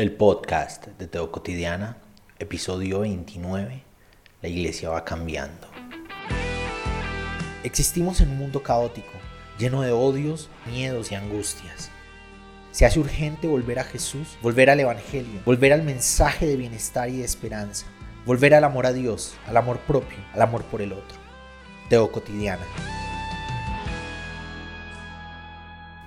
El 0.00 0.12
podcast 0.12 0.86
de 0.86 1.06
Teo 1.08 1.30
Cotidiana, 1.30 1.98
episodio 2.38 3.00
29, 3.00 3.82
La 4.40 4.48
iglesia 4.48 4.88
va 4.88 5.04
cambiando. 5.04 5.68
Existimos 7.64 8.22
en 8.22 8.30
un 8.30 8.38
mundo 8.38 8.62
caótico, 8.62 9.12
lleno 9.58 9.82
de 9.82 9.92
odios, 9.92 10.48
miedos 10.72 11.12
y 11.12 11.16
angustias. 11.16 11.90
Se 12.72 12.86
hace 12.86 12.98
urgente 12.98 13.46
volver 13.46 13.78
a 13.78 13.84
Jesús, 13.84 14.38
volver 14.40 14.70
al 14.70 14.80
Evangelio, 14.80 15.42
volver 15.44 15.74
al 15.74 15.82
mensaje 15.82 16.46
de 16.46 16.56
bienestar 16.56 17.10
y 17.10 17.18
de 17.18 17.26
esperanza, 17.26 17.84
volver 18.24 18.54
al 18.54 18.64
amor 18.64 18.86
a 18.86 18.94
Dios, 18.94 19.34
al 19.46 19.58
amor 19.58 19.80
propio, 19.80 20.16
al 20.32 20.40
amor 20.40 20.62
por 20.62 20.80
el 20.80 20.94
otro. 20.94 21.18
Teo 21.90 22.10
Cotidiana. 22.10 22.64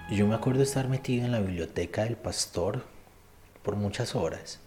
Yo 0.10 0.26
me 0.26 0.34
acuerdo 0.34 0.64
estar 0.64 0.90
metido 0.90 1.26
en 1.26 1.32
la 1.32 1.42
biblioteca 1.42 2.06
del 2.06 2.16
pastor 2.16 2.92
por 3.64 3.76
muchas 3.76 4.16
horas, 4.16 4.60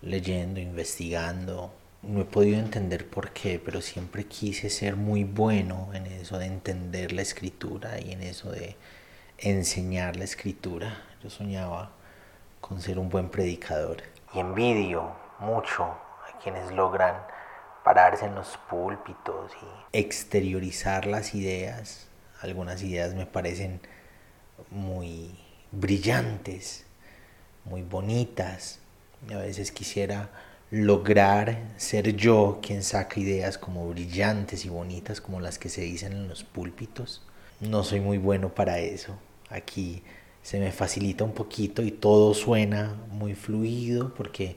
leyendo, 0.00 0.60
investigando. 0.60 1.72
No 2.02 2.20
he 2.20 2.24
podido 2.24 2.58
entender 2.58 3.08
por 3.08 3.30
qué, 3.32 3.60
pero 3.62 3.80
siempre 3.80 4.24
quise 4.24 4.70
ser 4.70 4.96
muy 4.96 5.24
bueno 5.24 5.90
en 5.92 6.06
eso 6.06 6.38
de 6.38 6.46
entender 6.46 7.12
la 7.12 7.22
escritura 7.22 8.00
y 8.00 8.12
en 8.12 8.22
eso 8.22 8.52
de 8.52 8.76
enseñar 9.38 10.16
la 10.16 10.24
escritura. 10.24 11.02
Yo 11.22 11.28
soñaba 11.28 11.90
con 12.60 12.80
ser 12.80 12.98
un 12.98 13.08
buen 13.08 13.30
predicador. 13.30 14.02
Y 14.32 14.38
envidio 14.38 15.12
mucho 15.40 15.84
a 15.84 16.38
quienes 16.42 16.70
logran 16.72 17.16
pararse 17.84 18.26
en 18.26 18.34
los 18.34 18.58
púlpitos 18.70 19.52
y 19.92 19.98
exteriorizar 19.98 21.06
las 21.06 21.34
ideas. 21.34 22.06
Algunas 22.42 22.82
ideas 22.82 23.14
me 23.14 23.26
parecen 23.26 23.80
muy 24.70 25.36
brillantes 25.72 26.87
muy 27.68 27.82
bonitas. 27.82 28.80
a 29.32 29.38
veces 29.38 29.72
quisiera 29.72 30.30
lograr 30.70 31.58
ser 31.76 32.14
yo 32.16 32.60
quien 32.62 32.82
saca 32.82 33.20
ideas 33.20 33.58
como 33.58 33.88
brillantes 33.88 34.64
y 34.64 34.68
bonitas 34.68 35.20
como 35.20 35.40
las 35.40 35.58
que 35.58 35.68
se 35.68 35.82
dicen 35.82 36.12
en 36.12 36.28
los 36.28 36.44
púlpitos. 36.44 37.22
No 37.60 37.82
soy 37.84 38.00
muy 38.00 38.18
bueno 38.18 38.54
para 38.54 38.78
eso. 38.78 39.18
Aquí 39.50 40.02
se 40.42 40.60
me 40.60 40.72
facilita 40.72 41.24
un 41.24 41.32
poquito 41.32 41.82
y 41.82 41.90
todo 41.90 42.34
suena 42.34 42.94
muy 43.10 43.34
fluido 43.34 44.14
porque 44.14 44.56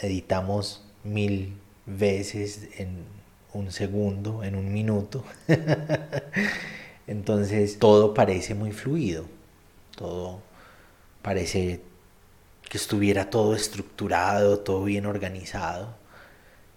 editamos 0.00 0.84
mil 1.04 1.54
veces 1.86 2.68
en 2.78 3.04
un 3.52 3.72
segundo, 3.72 4.44
en 4.44 4.54
un 4.54 4.72
minuto. 4.72 5.24
Entonces 7.06 7.78
todo 7.78 8.14
parece 8.14 8.54
muy 8.54 8.72
fluido, 8.72 9.24
todo 9.96 10.40
parece 11.22 11.80
que 12.70 12.78
estuviera 12.78 13.30
todo 13.30 13.56
estructurado, 13.56 14.60
todo 14.60 14.84
bien 14.84 15.04
organizado. 15.04 15.88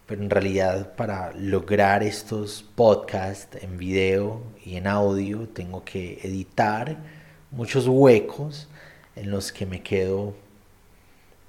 Pero 0.07 0.23
en 0.23 0.31
realidad 0.31 0.95
para 0.95 1.31
lograr 1.33 2.01
estos 2.01 2.65
podcasts 2.75 3.55
en 3.61 3.77
video 3.77 4.41
y 4.65 4.75
en 4.75 4.87
audio 4.87 5.47
tengo 5.47 5.85
que 5.85 6.19
editar 6.23 6.97
muchos 7.51 7.87
huecos 7.87 8.67
en 9.15 9.29
los 9.29 9.51
que 9.51 9.67
me 9.67 9.83
quedo 9.83 10.33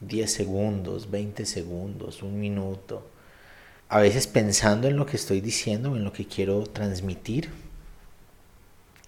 10 0.00 0.30
segundos, 0.30 1.10
20 1.10 1.46
segundos, 1.46 2.22
un 2.22 2.38
minuto. 2.38 3.02
A 3.88 3.98
veces 4.00 4.26
pensando 4.26 4.88
en 4.88 4.98
lo 4.98 5.06
que 5.06 5.16
estoy 5.16 5.40
diciendo, 5.40 5.96
en 5.96 6.04
lo 6.04 6.12
que 6.12 6.26
quiero 6.26 6.64
transmitir. 6.64 7.48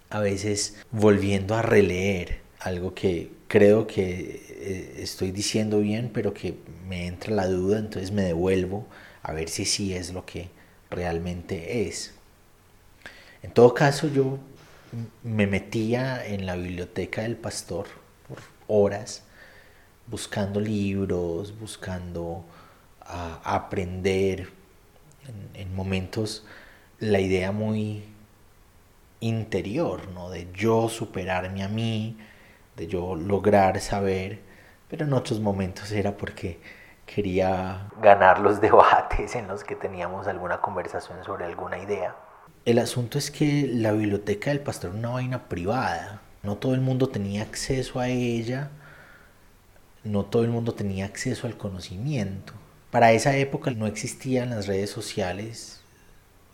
A 0.09 0.21
veces 0.21 0.77
volviendo 0.91 1.55
a 1.55 1.61
releer 1.61 2.41
algo 2.59 2.95
que 2.95 3.36
creo 3.49 3.87
que 3.87 4.45
eh, 4.49 4.95
estoy 4.99 5.31
diciendo 5.31 5.81
bien, 5.81 6.11
pero 6.13 6.35
que 6.35 6.57
me 6.89 7.07
entra 7.07 7.35
la 7.35 7.47
duda, 7.47 7.79
entonces 7.79 8.11
me 8.11 8.23
devuelvo 8.23 8.87
a 9.23 9.33
ver 9.33 9.49
si 9.49 9.65
sí 9.65 9.95
es 9.95 10.13
lo 10.13 10.25
que 10.25 10.49
realmente 10.91 11.87
es. 11.89 12.13
En 13.43 13.51
todo 13.53 13.75
caso, 13.75 14.09
yo 14.09 14.39
me 15.23 15.47
metía 15.47 16.25
en 16.27 16.47
la 16.47 16.57
biblioteca 16.57 17.23
del 17.23 17.37
pastor 17.37 17.87
por 18.29 18.39
horas, 18.69 19.23
buscando 20.07 20.61
libros, 20.61 21.59
buscando 21.59 22.45
aprender, 23.01 24.49
en, 25.29 25.61
en, 25.63 25.75
momentos 25.75 26.45
la 26.99 27.21
idea 27.21 27.53
muy 27.53 28.03
interior, 29.21 30.09
¿no? 30.09 30.31
de 30.31 30.49
yo 30.53 30.89
superarme 30.89 31.63
a 31.63 31.69
mí, 31.69 32.17
de 32.77 32.87
yo 32.87 33.15
lograr 33.15 33.81
saber, 33.81 34.41
pero 34.89 35.05
en 35.05 35.13
otros 35.13 35.41
momentos 35.41 35.91
era 35.93 36.17
porque 36.17 36.61
quería 37.07 37.89
ganar 38.01 38.41
los 38.41 38.61
debates 38.61 39.35
en 39.35 39.49
los 39.49 39.65
que 39.65 39.77
teníamos 39.77 40.27
alguna 40.27 40.61
conversación 40.61 41.25
sobre 41.25 41.45
alguna 41.45 41.79
idea. 41.79 42.15
El 42.65 42.79
asunto 42.79 43.17
es 43.19 43.31
que 43.31 43.69
la 43.73 43.93
biblioteca 43.93 44.51
del 44.51 44.61
pastor 44.61 44.91
era 44.91 44.99
una 44.99 45.11
vaina 45.11 45.49
privada, 45.49 46.21
no 46.43 46.57
todo 46.57 46.75
el 46.75 46.81
mundo 46.81 47.09
tenía 47.09 47.43
acceso 47.43 48.01
a 48.01 48.09
ella, 48.09 48.71
no 50.05 50.25
todo 50.25 50.43
el 50.45 50.51
mundo 50.51 50.75
tenía 50.75 51.05
acceso 51.05 51.47
al 51.47 51.57
conocimiento. 51.57 52.53
Para 52.91 53.13
esa 53.13 53.37
época 53.37 53.71
no 53.71 53.87
existían 53.87 54.51
las 54.51 54.67
redes 54.67 54.91
sociales, 54.91 55.81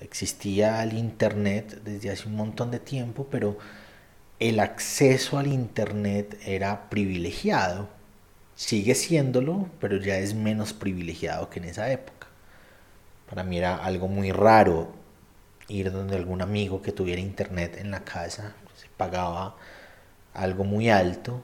existía 0.00 0.82
el 0.82 0.94
internet 0.94 1.80
desde 1.84 2.10
hace 2.10 2.28
un 2.28 2.36
montón 2.36 2.70
de 2.70 2.78
tiempo, 2.78 3.26
pero 3.30 3.56
el 4.48 4.58
acceso 4.58 5.38
al 5.38 5.47
Internet 5.47 6.36
era 6.44 6.91
privilegiado. 6.91 7.88
Sigue 8.56 8.97
siéndolo, 8.97 9.69
pero 9.80 9.98
ya 9.98 10.19
es 10.19 10.34
menos 10.34 10.72
privilegiado 10.72 11.48
que 11.48 11.60
en 11.60 11.66
esa 11.66 11.92
época. 11.92 12.26
Para 13.31 13.44
mí 13.44 13.58
era 13.58 13.76
algo 13.76 14.08
muy 14.08 14.32
raro 14.32 14.92
ir 15.69 15.92
donde 15.92 16.16
algún 16.16 16.42
amigo 16.42 16.82
que 16.82 16.91
tuviera 16.91 17.20
Internet 17.20 17.76
en 17.78 17.92
la 17.92 18.02
casa. 18.02 18.56
Se 18.76 18.88
pagaba 18.97 19.54
algo 20.34 20.64
muy 20.64 20.91
alto 20.91 21.41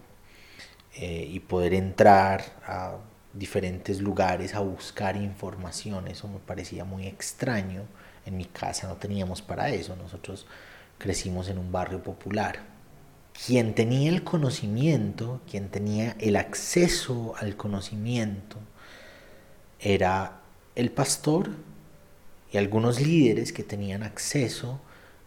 eh, 0.97 1.25
y 1.31 1.39
poder 1.39 1.75
entrar 1.75 2.43
a 2.67 2.97
diferentes 3.33 4.01
lugares 4.01 4.57
a 4.57 4.61
buscar 4.61 5.17
información. 5.17 6.09
Eso 6.09 6.27
me 6.27 6.41
parecía 6.41 6.85
muy 6.85 7.07
extraño. 7.07 7.83
En 8.27 8.37
mi 8.37 8.47
casa 8.47 8.89
no 8.89 8.97
teníamos 8.97 9.41
para 9.41 9.71
eso. 9.71 9.95
Nosotros 9.95 10.49
crecimos 10.99 11.49
en 11.49 11.59
un 11.59 11.71
barrio 11.71 12.03
popular 12.03 12.78
quien 13.47 13.75
tenía 13.75 14.11
el 14.11 14.25
conocimiento, 14.25 15.41
quien 15.49 15.69
tenía 15.69 16.17
el 16.19 16.37
acceso 16.37 17.35
al 17.39 17.57
conocimiento, 17.57 18.57
era 19.81 20.41
el 20.75 20.91
pastor 20.91 21.51
y 22.51 22.57
algunos 22.57 23.01
líderes 23.01 23.53
que 23.53 23.63
tenían 23.63 24.03
acceso 24.03 24.81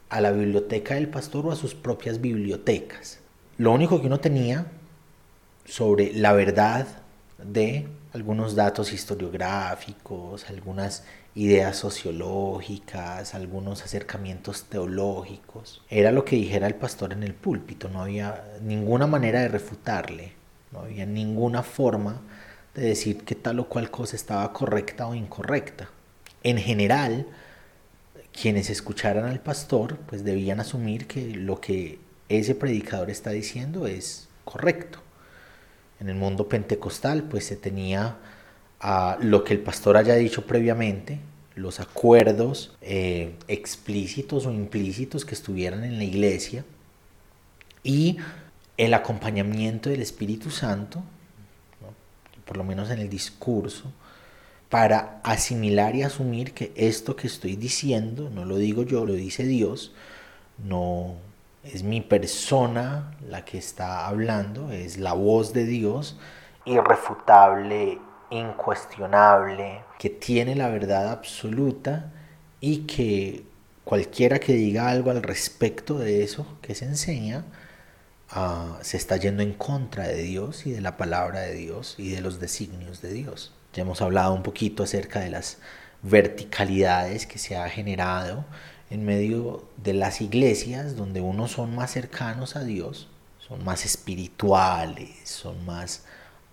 a 0.10 0.20
la 0.20 0.32
biblioteca 0.32 0.96
del 0.96 1.08
pastor 1.08 1.48
o 1.48 1.52
a 1.52 1.56
sus 1.56 1.74
propias 1.74 2.20
bibliotecas. 2.20 3.20
Lo 3.58 3.72
único 3.72 4.02
que 4.02 4.08
uno 4.08 4.20
tenía 4.20 4.66
sobre 5.66 6.14
la 6.14 6.34
verdad 6.34 6.88
de 7.42 7.88
algunos 8.14 8.56
datos 8.56 8.92
historiográficos, 8.92 10.50
algunas 10.50 11.06
ideas 11.36 11.78
sociológicas, 11.78 13.34
algunos 13.34 13.84
acercamientos 13.84 14.66
teológicos. 14.66 15.82
Era 15.90 16.12
lo 16.12 16.26
que 16.26 16.36
dijera 16.36 16.68
el 16.68 16.76
pastor 16.76 17.14
en 17.14 17.24
el 17.24 17.34
púlpito, 17.34 17.90
no 17.90 18.02
había 18.02 18.44
ninguna 18.62 19.08
manera 19.08 19.42
de 19.42 19.48
refutarle, 19.48 20.34
no 20.72 20.80
había 20.82 21.06
ninguna 21.06 21.64
forma 21.64 22.22
de 22.76 22.84
decir 22.84 23.24
que 23.24 23.36
tal 23.36 23.60
o 23.60 23.68
cual 23.68 23.92
cosa 23.92 24.16
estaba 24.16 24.52
correcta 24.54 25.08
o 25.08 25.16
incorrecta. 25.16 25.90
En 26.44 26.58
general, 26.58 27.28
quienes 28.34 28.70
escucharan 28.70 29.26
al 29.26 29.40
pastor, 29.40 29.98
pues 30.08 30.24
debían 30.24 30.60
asumir 30.60 31.08
que 31.08 31.36
lo 31.36 31.60
que 31.62 32.00
ese 32.30 32.56
predicador 32.56 33.10
está 33.10 33.32
diciendo 33.32 33.88
es 33.88 34.28
correcto. 34.46 35.00
En 36.00 36.10
el 36.10 36.16
mundo 36.16 36.48
pentecostal, 36.50 37.24
pues 37.24 37.46
se 37.46 37.56
tenía 37.56 38.18
a 38.82 39.18
lo 39.22 39.44
que 39.44 39.54
el 39.54 39.60
pastor 39.60 39.96
haya 39.96 40.16
dicho 40.16 40.46
previamente, 40.48 41.20
los 41.56 41.80
acuerdos 41.80 42.76
eh, 42.82 43.36
explícitos 43.48 44.48
o 44.48 44.52
implícitos 44.52 45.24
que 45.24 45.36
estuvieran 45.36 45.84
en 45.84 45.98
la 45.98 46.04
iglesia 46.04 46.66
y 47.84 48.18
el 48.78 48.94
acompañamiento 48.96 49.90
del 49.90 50.02
Espíritu 50.02 50.50
Santo, 50.50 51.04
por 52.46 52.58
lo 52.58 52.64
menos 52.64 52.90
en 52.90 53.00
el 53.00 53.10
discurso, 53.10 53.92
para 54.70 55.20
asimilar 55.24 55.96
y 55.96 56.02
asumir 56.02 56.54
que 56.54 56.72
esto 56.76 57.16
que 57.16 57.28
estoy 57.28 57.56
diciendo, 57.56 58.32
no 58.34 58.46
lo 58.46 58.58
digo 58.58 58.84
yo, 58.84 59.06
lo 59.06 59.14
dice 59.14 59.44
Dios, 59.44 59.94
no 60.58 61.18
es 61.64 61.84
mi 61.84 62.02
persona 62.02 63.16
la 63.30 63.46
que 63.46 63.58
está 63.60 64.08
hablando, 64.08 64.72
es 64.72 64.98
la 64.98 65.14
voz 65.14 65.54
de 65.54 65.66
Dios, 65.66 66.18
irrefutable, 66.66 68.00
incuestionable, 68.32 69.84
que 70.00 70.10
tiene 70.10 70.56
la 70.56 70.70
verdad 70.70 71.10
absoluta 71.12 72.12
y 72.60 72.80
que 72.88 73.46
cualquiera 73.84 74.40
que 74.40 74.54
diga 74.54 74.90
algo 74.90 75.12
al 75.12 75.22
respecto 75.22 76.00
de 76.00 76.24
eso 76.24 76.46
que 76.62 76.76
se 76.76 76.86
enseña, 76.86 77.46
ah, 78.30 78.80
se 78.82 78.98
está 78.98 79.18
yendo 79.18 79.44
en 79.44 79.54
contra 79.54 80.08
de 80.08 80.24
Dios 80.24 80.66
y 80.66 80.72
de 80.72 80.82
la 80.82 80.98
palabra 80.98 81.42
de 81.42 81.54
Dios 81.54 81.96
y 81.98 82.12
de 82.12 82.22
los 82.22 82.40
designios 82.40 83.02
de 83.02 83.14
Dios. 83.14 83.54
Ya 83.74 83.84
hemos 83.84 84.02
hablado 84.02 84.34
un 84.34 84.44
poquito 84.44 84.84
acerca 84.84 85.20
de 85.20 85.30
las 85.30 85.60
verticalidades 86.04 87.28
que 87.28 87.38
se 87.38 87.56
ha 87.56 87.70
generado 87.70 88.46
en 88.90 89.06
medio 89.06 89.66
de 89.78 89.94
las 89.94 90.22
iglesias 90.22 90.96
donde 90.96 91.22
unos 91.22 91.52
son 91.52 91.76
más 91.76 91.92
cercanos 91.92 92.56
a 92.56 92.64
Dios, 92.64 93.08
son 93.40 93.64
más 93.64 93.86
espirituales, 93.86 95.30
son 95.30 95.66
más 95.66 96.04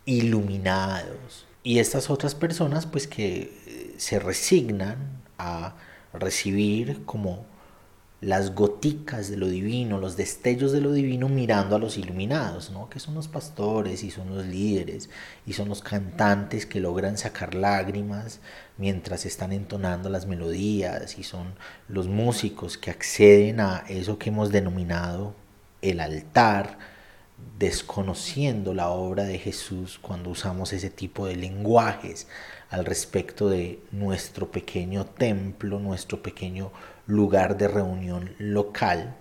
iluminados. 0.04 1.47
Y 1.68 1.80
estas 1.80 2.08
otras 2.08 2.34
personas 2.34 2.86
pues 2.86 3.06
que 3.06 3.52
eh, 3.66 3.94
se 3.98 4.18
resignan 4.18 5.20
a 5.36 5.76
recibir 6.14 7.04
como 7.04 7.44
las 8.22 8.54
goticas 8.54 9.28
de 9.28 9.36
lo 9.36 9.48
divino, 9.48 9.98
los 9.98 10.16
destellos 10.16 10.72
de 10.72 10.80
lo 10.80 10.94
divino 10.94 11.28
mirando 11.28 11.76
a 11.76 11.78
los 11.78 11.98
iluminados, 11.98 12.70
¿no? 12.70 12.88
que 12.88 13.00
son 13.00 13.14
los 13.16 13.28
pastores 13.28 14.02
y 14.02 14.10
son 14.10 14.34
los 14.34 14.46
líderes 14.46 15.10
y 15.44 15.52
son 15.52 15.68
los 15.68 15.82
cantantes 15.82 16.64
que 16.64 16.80
logran 16.80 17.18
sacar 17.18 17.54
lágrimas 17.54 18.40
mientras 18.78 19.26
están 19.26 19.52
entonando 19.52 20.08
las 20.08 20.24
melodías 20.24 21.18
y 21.18 21.22
son 21.22 21.52
los 21.86 22.08
músicos 22.08 22.78
que 22.78 22.90
acceden 22.90 23.60
a 23.60 23.84
eso 23.90 24.18
que 24.18 24.30
hemos 24.30 24.52
denominado 24.52 25.34
el 25.82 26.00
altar, 26.00 26.78
desconociendo 27.58 28.74
la 28.74 28.88
obra 28.90 29.24
de 29.24 29.38
Jesús 29.38 29.98
cuando 30.00 30.30
usamos 30.30 30.72
ese 30.72 30.90
tipo 30.90 31.26
de 31.26 31.36
lenguajes 31.36 32.28
al 32.70 32.84
respecto 32.84 33.48
de 33.48 33.80
nuestro 33.90 34.50
pequeño 34.50 35.06
templo, 35.06 35.78
nuestro 35.78 36.22
pequeño 36.22 36.70
lugar 37.06 37.56
de 37.56 37.68
reunión 37.68 38.34
local, 38.38 39.16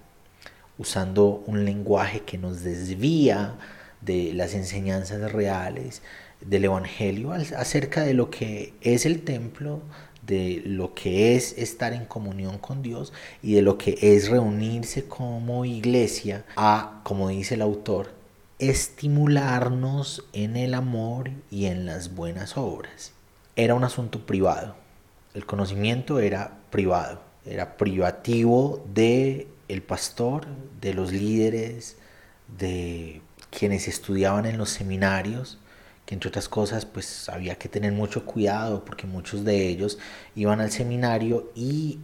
usando 0.78 1.44
un 1.48 1.66
lenguaje 1.66 2.22
que 2.22 2.38
nos 2.38 2.62
desvía 2.62 3.56
de 4.02 4.34
las 4.34 4.54
enseñanzas 4.54 5.32
reales 5.32 6.02
del 6.42 6.66
Evangelio 6.66 7.32
acerca 7.32 8.04
de 8.04 8.14
lo 8.14 8.30
que 8.30 8.74
es 8.82 9.06
el 9.06 9.24
templo, 9.24 9.82
de 10.28 10.62
lo 10.66 10.94
que 10.94 11.36
es 11.36 11.58
estar 11.58 11.94
en 11.94 12.06
comunión 12.06 12.60
con 12.60 12.84
Dios 12.84 13.14
y 13.42 13.54
de 13.54 13.64
lo 13.64 13.78
que 13.78 13.98
es 14.02 14.30
reunirse 14.30 15.06
como 15.06 15.66
iglesia 15.66 16.46
a, 16.56 17.02
como 17.04 17.30
dice 17.30 17.56
el 17.56 17.64
autor, 17.64 18.12
estimularnos 18.60 20.26
en 20.34 20.56
el 20.56 20.76
amor 20.76 21.32
y 21.50 21.66
en 21.66 21.86
las 21.86 22.14
buenas 22.14 22.58
obras. 22.58 23.14
Era 23.56 23.74
un 23.74 23.84
asunto 23.84 24.26
privado. 24.26 24.76
El 25.34 25.46
conocimiento 25.46 26.20
era 26.20 26.60
privado 26.70 27.28
era 27.48 27.78
privativo 27.78 28.84
de 28.94 29.48
el 29.68 29.82
pastor, 29.82 30.46
de 30.82 30.94
los 30.94 31.12
líderes, 31.12 31.98
de 32.58 33.22
quienes 33.50 33.88
estudiaban 33.88 34.46
en 34.46 34.58
los 34.58 34.70
seminarios, 34.70 35.58
que 36.08 36.16
entre 36.16 36.30
otras 36.30 36.50
cosas 36.50 36.86
pues 36.86 37.30
había 37.30 37.56
que 37.56 37.70
tener 37.70 37.92
mucho 37.92 38.26
cuidado 38.26 38.84
porque 38.86 39.06
muchos 39.06 39.44
de 39.44 39.68
ellos 39.68 40.00
iban 40.36 40.62
al 40.62 40.72
seminario 40.72 41.52
y 41.54 42.00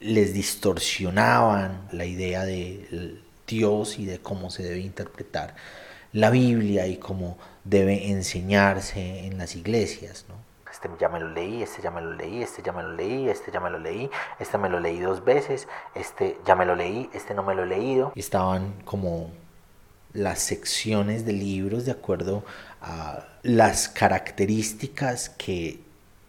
les 0.00 0.32
distorsionaban 0.32 1.86
la 1.92 2.06
idea 2.06 2.44
de 2.44 3.20
Dios 3.46 3.98
y 3.98 4.06
de 4.06 4.18
cómo 4.18 4.50
se 4.50 4.62
debe 4.62 4.80
interpretar 4.80 5.54
la 6.12 6.30
Biblia 6.30 6.86
y 6.86 6.96
cómo 6.96 7.38
debe 7.64 8.10
enseñarse 8.10 9.26
en 9.26 9.36
las 9.38 9.54
iglesias, 9.56 10.24
¿no? 10.28 10.34
este 10.74 10.88
ya 10.98 11.08
me 11.08 11.20
lo 11.20 11.28
leí, 11.28 11.62
este 11.62 11.82
ya 11.82 11.90
me 11.90 12.00
lo 12.00 12.14
leí, 12.14 12.42
este 12.42 12.62
ya 12.62 12.72
me 12.72 12.82
lo 12.82 12.92
leí, 12.92 13.28
este 13.28 13.52
ya 13.52 13.60
me 13.60 13.70
lo 13.70 13.78
leí, 13.78 14.10
este 14.40 14.58
me 14.58 14.68
lo 14.68 14.80
leí 14.80 14.98
dos 15.00 15.24
veces, 15.24 15.68
este 15.94 16.38
ya 16.44 16.56
me 16.56 16.66
lo 16.66 16.74
leí, 16.74 17.08
este 17.14 17.34
no 17.34 17.42
me 17.42 17.54
lo 17.54 17.62
he 17.62 17.66
leído. 17.66 18.12
Estaban 18.16 18.74
como 18.84 19.30
las 20.14 20.40
secciones 20.40 21.26
de 21.26 21.32
libros 21.32 21.84
de 21.84 21.92
acuerdo 21.92 22.44
las 23.42 23.88
características 23.88 25.28
que 25.28 25.80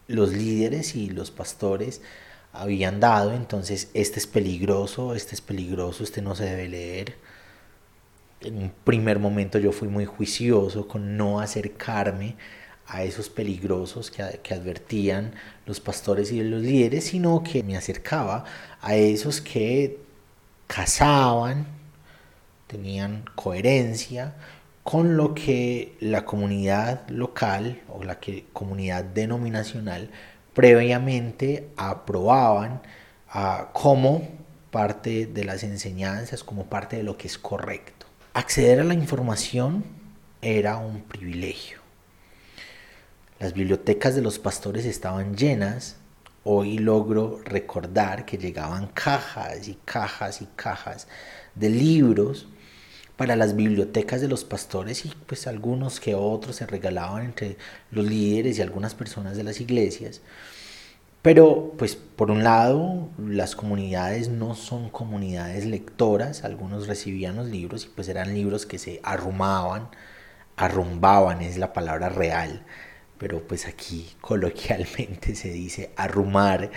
los 0.08 0.34
líderes 0.34 0.96
y 0.96 1.10
los 1.10 1.32
pastores 1.32 2.02
habían 2.54 3.00
dado, 3.00 3.34
entonces 3.34 3.90
este 3.94 4.20
es 4.20 4.28
peligroso, 4.28 5.16
este 5.16 5.36
es 5.36 5.42
peligroso, 5.42 6.04
este 6.04 6.22
no 6.22 6.36
se 6.36 6.46
debe 6.46 6.70
leer. 6.70 7.16
En 8.42 8.58
un 8.58 8.72
primer 8.84 9.20
momento 9.20 9.60
yo 9.60 9.72
fui 9.72 9.88
muy 9.88 10.06
juicioso 10.06 10.88
con 10.88 11.18
no 11.18 11.40
acercarme 11.40 12.36
a 12.88 13.04
esos 13.04 13.30
peligrosos 13.30 14.12
que, 14.12 14.40
que, 14.44 14.54
advertían 14.54 15.34
los 15.66 15.80
pastores 15.80 16.32
y 16.32 16.44
los 16.44 16.62
líderes, 16.62 17.06
sino 17.06 17.44
que 17.44 17.64
me 17.64 17.76
acercaba 17.76 18.46
a 18.82 18.96
esos 18.96 19.42
que 19.42 20.00
casaban, 20.68 21.66
tenían 22.68 23.26
coherencia 23.36 24.36
con 24.86 25.18
lo 25.18 25.34
que 25.34 25.98
la 26.00 26.24
comunidad 26.24 27.10
local 27.10 27.82
o 27.90 28.06
la 28.06 28.20
comunidad 28.54 29.04
denominacional 29.04 30.10
previamente 30.54 31.68
aprobaban 31.76 32.82
como 33.74 34.26
parte 34.72 35.26
de 35.26 35.44
las 35.44 35.64
enseñanzas, 35.64 36.46
como 36.46 36.68
parte 36.68 36.96
de 36.96 37.04
lo 37.04 37.18
que 37.18 37.28
es 37.28 37.38
correcto. 37.38 38.06
Acceder 38.34 38.80
a 38.80 38.86
la 38.86 38.94
información 38.94 39.84
era 40.42 40.78
un 40.78 41.02
privilegio 41.02 41.86
las 43.40 43.54
bibliotecas 43.54 44.16
de 44.16 44.22
los 44.22 44.40
pastores 44.40 44.86
estaban 44.86 45.36
llenas. 45.36 45.98
Hoy 46.44 46.78
logro 46.78 47.42
recordar 47.44 48.26
que 48.26 48.38
llegaban 48.38 48.88
cajas 48.88 49.68
y 49.68 49.78
cajas 49.84 50.42
y 50.42 50.48
cajas 50.56 51.08
de 51.54 51.70
libros 51.70 52.48
para 53.18 53.36
las 53.36 53.56
bibliotecas 53.56 54.22
de 54.22 54.28
los 54.28 54.44
pastores 54.44 55.06
y 55.06 55.14
pues 55.26 55.48
algunos 55.48 56.00
que 56.00 56.16
otros 56.16 56.58
se 56.58 56.66
regalaban 56.66 57.24
entre 57.24 57.58
los 57.92 58.06
líderes 58.06 58.58
y 58.58 58.62
algunas 58.62 58.96
personas 58.96 59.38
de 59.38 59.44
las 59.44 59.62
iglesias. 59.62 60.22
Pero 61.22 61.74
pues 61.78 61.96
por 61.96 62.30
un 62.30 62.44
lado 62.44 63.10
las 63.18 63.56
comunidades 63.56 64.30
no 64.30 64.54
son 64.54 64.90
comunidades 64.90 65.66
lectoras, 65.66 66.44
algunos 66.44 66.88
recibían 66.88 67.38
los 67.38 67.48
libros 67.48 67.86
y 67.86 67.88
pues 67.88 68.10
eran 68.10 68.34
libros 68.34 68.66
que 68.68 68.78
se 68.78 69.00
arrumaban, 69.04 69.90
arrumbaban 70.56 71.42
es 71.42 71.58
la 71.58 71.74
palabra 71.74 72.10
real, 72.10 72.64
pero 73.18 73.42
pues 73.48 73.66
aquí 73.66 74.12
coloquialmente 74.22 75.36
se 75.36 75.50
dice 75.50 75.92
arrumar, 75.96 76.70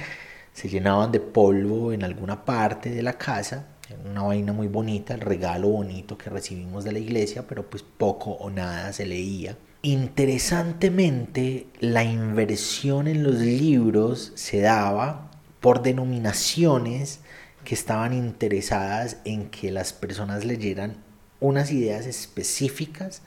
se 0.54 0.68
llenaban 0.68 1.12
de 1.12 1.20
polvo 1.20 1.92
en 1.92 2.02
alguna 2.02 2.44
parte 2.44 2.90
de 2.90 3.02
la 3.02 3.18
casa, 3.18 3.66
una 4.04 4.22
vaina 4.22 4.52
muy 4.52 4.68
bonita, 4.68 5.14
el 5.14 5.20
regalo 5.20 5.68
bonito 5.68 6.18
que 6.18 6.30
recibimos 6.30 6.84
de 6.84 6.92
la 6.92 6.98
iglesia, 6.98 7.46
pero 7.46 7.68
pues 7.68 7.82
poco 7.82 8.32
o 8.32 8.50
nada 8.50 8.92
se 8.92 9.06
leía. 9.06 9.56
Interesantemente, 9.82 11.66
la 11.80 12.04
inversión 12.04 13.06
en 13.06 13.22
los 13.22 13.36
libros 13.36 14.32
se 14.34 14.60
daba 14.60 15.30
por 15.60 15.82
denominaciones 15.82 17.20
que 17.64 17.74
estaban 17.74 18.12
interesadas 18.12 19.18
en 19.24 19.50
que 19.50 19.70
las 19.70 19.92
personas 19.92 20.44
leyeran 20.44 20.96
unas 21.40 21.70
ideas 21.70 22.06
específicas 22.06 23.22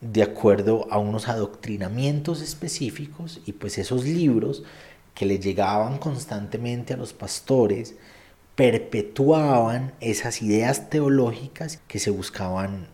de 0.00 0.22
acuerdo 0.22 0.86
a 0.90 0.98
unos 0.98 1.28
adoctrinamientos 1.28 2.42
específicos 2.42 3.40
y 3.46 3.52
pues 3.52 3.78
esos 3.78 4.04
libros 4.04 4.62
que 5.14 5.26
le 5.26 5.38
llegaban 5.38 5.98
constantemente 5.98 6.94
a 6.94 6.96
los 6.96 7.12
pastores 7.12 7.96
perpetuaban 8.56 9.94
esas 10.00 10.42
ideas 10.42 10.90
teológicas 10.90 11.78
que 11.86 12.00
se 12.00 12.10
buscaban 12.10 12.88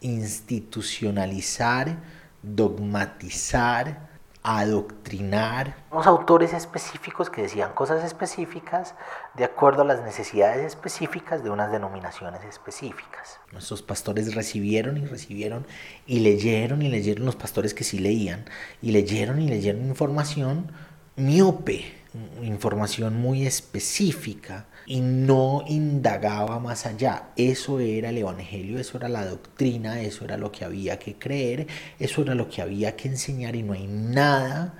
institucionalizar, 0.00 1.98
dogmatizar 2.42 4.08
adoctrinar. 4.42 5.76
Unos 5.90 6.06
autores 6.06 6.54
específicos 6.54 7.28
que 7.28 7.42
decían 7.42 7.74
cosas 7.74 8.02
específicas 8.02 8.94
de 9.34 9.44
acuerdo 9.44 9.82
a 9.82 9.84
las 9.84 10.02
necesidades 10.02 10.64
específicas 10.64 11.44
de 11.44 11.50
unas 11.50 11.70
denominaciones 11.70 12.42
específicas. 12.44 13.40
Nuestros 13.52 13.82
pastores 13.82 14.34
recibieron 14.34 14.96
y 14.96 15.04
recibieron 15.04 15.66
y 16.06 16.20
leyeron 16.20 16.80
y 16.80 16.88
leyeron 16.88 17.26
los 17.26 17.36
pastores 17.36 17.74
que 17.74 17.84
sí 17.84 17.98
leían 17.98 18.46
y 18.80 18.92
leyeron 18.92 19.42
y 19.42 19.48
leyeron 19.48 19.86
información 19.86 20.72
miope, 21.16 21.97
información 22.42 23.16
muy 23.20 23.46
específica 23.46 24.66
y 24.86 25.00
no 25.00 25.64
indagaba 25.68 26.58
más 26.58 26.86
allá. 26.86 27.30
Eso 27.36 27.80
era 27.80 28.10
el 28.10 28.18
Evangelio, 28.18 28.78
eso 28.78 28.96
era 28.96 29.08
la 29.08 29.26
doctrina, 29.26 30.00
eso 30.00 30.24
era 30.24 30.36
lo 30.36 30.50
que 30.50 30.64
había 30.64 30.98
que 30.98 31.18
creer, 31.18 31.66
eso 31.98 32.22
era 32.22 32.34
lo 32.34 32.48
que 32.48 32.62
había 32.62 32.96
que 32.96 33.08
enseñar 33.08 33.54
y 33.54 33.62
no 33.62 33.74
hay 33.74 33.86
nada 33.86 34.74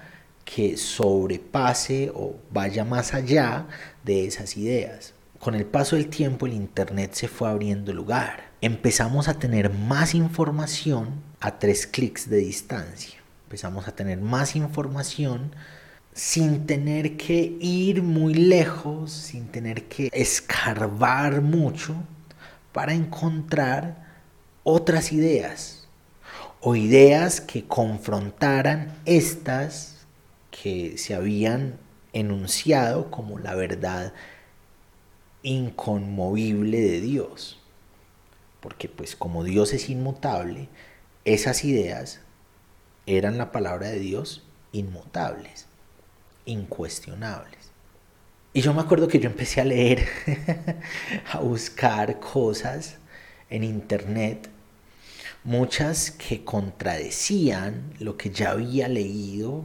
que 0.44 0.78
sobrepase 0.78 2.10
o 2.14 2.36
vaya 2.50 2.84
más 2.84 3.12
allá 3.12 3.66
de 4.02 4.26
esas 4.26 4.56
ideas. 4.56 5.12
Con 5.38 5.54
el 5.54 5.66
paso 5.66 5.96
del 5.96 6.08
tiempo 6.08 6.46
el 6.46 6.54
Internet 6.54 7.12
se 7.12 7.28
fue 7.28 7.48
abriendo 7.48 7.92
lugar. 7.92 8.50
Empezamos 8.60 9.28
a 9.28 9.38
tener 9.38 9.70
más 9.70 10.14
información 10.14 11.22
a 11.40 11.58
tres 11.58 11.86
clics 11.86 12.28
de 12.28 12.38
distancia. 12.38 13.20
Empezamos 13.44 13.86
a 13.86 13.94
tener 13.94 14.18
más 14.20 14.56
información 14.56 15.52
sin 16.18 16.66
tener 16.66 17.16
que 17.16 17.56
ir 17.60 18.02
muy 18.02 18.34
lejos, 18.34 19.12
sin 19.12 19.46
tener 19.46 19.84
que 19.84 20.10
escarbar 20.12 21.42
mucho 21.42 21.94
para 22.72 22.92
encontrar 22.92 24.04
otras 24.64 25.12
ideas 25.12 25.86
o 26.60 26.74
ideas 26.74 27.40
que 27.40 27.68
confrontaran 27.68 28.98
estas 29.04 30.08
que 30.50 30.98
se 30.98 31.14
habían 31.14 31.78
enunciado 32.12 33.12
como 33.12 33.38
la 33.38 33.54
verdad 33.54 34.12
inconmovible 35.44 36.80
de 36.80 37.00
Dios. 37.00 37.60
Porque 38.58 38.88
pues 38.88 39.14
como 39.14 39.44
Dios 39.44 39.72
es 39.72 39.88
inmutable, 39.88 40.68
esas 41.24 41.62
ideas 41.64 42.22
eran 43.06 43.38
la 43.38 43.52
palabra 43.52 43.88
de 43.88 44.00
Dios 44.00 44.44
inmutables, 44.72 45.67
incuestionables. 46.48 47.70
Y 48.52 48.60
yo 48.62 48.74
me 48.74 48.80
acuerdo 48.80 49.08
que 49.08 49.20
yo 49.20 49.28
empecé 49.28 49.60
a 49.60 49.64
leer, 49.64 50.08
a 51.32 51.38
buscar 51.38 52.18
cosas 52.18 52.96
en 53.50 53.62
internet, 53.62 54.48
muchas 55.44 56.10
que 56.10 56.44
contradecían 56.44 57.94
lo 58.00 58.16
que 58.16 58.30
ya 58.30 58.50
había 58.50 58.88
leído, 58.88 59.62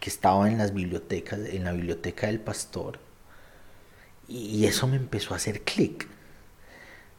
que 0.00 0.10
estaba 0.10 0.48
en 0.48 0.58
las 0.58 0.72
bibliotecas, 0.72 1.40
en 1.40 1.64
la 1.64 1.72
biblioteca 1.72 2.26
del 2.26 2.40
pastor. 2.40 3.00
Y 4.28 4.66
eso 4.66 4.86
me 4.86 4.96
empezó 4.96 5.34
a 5.34 5.38
hacer 5.38 5.62
clic. 5.62 6.06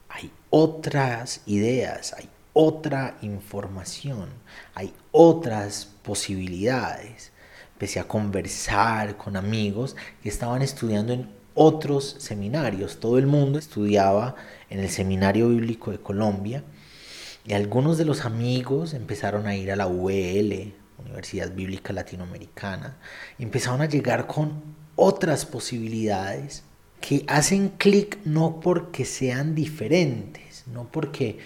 Hay 0.09 0.31
otras 0.49 1.41
ideas, 1.45 2.13
hay 2.13 2.29
otra 2.53 3.17
información, 3.21 4.29
hay 4.73 4.93
otras 5.11 5.85
posibilidades. 6.03 7.31
Empecé 7.77 7.99
a 7.99 8.07
conversar 8.07 9.17
con 9.17 9.37
amigos 9.37 9.95
que 10.23 10.29
estaban 10.29 10.63
estudiando 10.63 11.13
en 11.13 11.29
otros 11.53 12.15
seminarios. 12.17 12.99
Todo 12.99 13.19
el 13.19 13.27
mundo 13.27 13.59
estudiaba 13.59 14.33
en 14.71 14.79
el 14.79 14.89
Seminario 14.89 15.49
Bíblico 15.49 15.91
de 15.91 15.99
Colombia 15.99 16.63
y 17.45 17.53
algunos 17.53 17.99
de 17.99 18.05
los 18.05 18.25
amigos 18.25 18.95
empezaron 18.95 19.45
a 19.45 19.55
ir 19.55 19.71
a 19.71 19.75
la 19.75 19.85
UEL, 19.85 20.73
Universidad 20.97 21.53
Bíblica 21.53 21.93
Latinoamericana, 21.93 22.97
y 23.37 23.43
empezaron 23.43 23.81
a 23.81 23.85
llegar 23.85 24.25
con 24.25 24.63
otras 24.95 25.45
posibilidades 25.45 26.63
que 26.99 27.25
hacen 27.27 27.69
clic 27.77 28.17
no 28.25 28.59
porque 28.59 29.05
sean 29.05 29.53
diferentes, 29.53 30.63
no 30.65 30.91
porque 30.91 31.37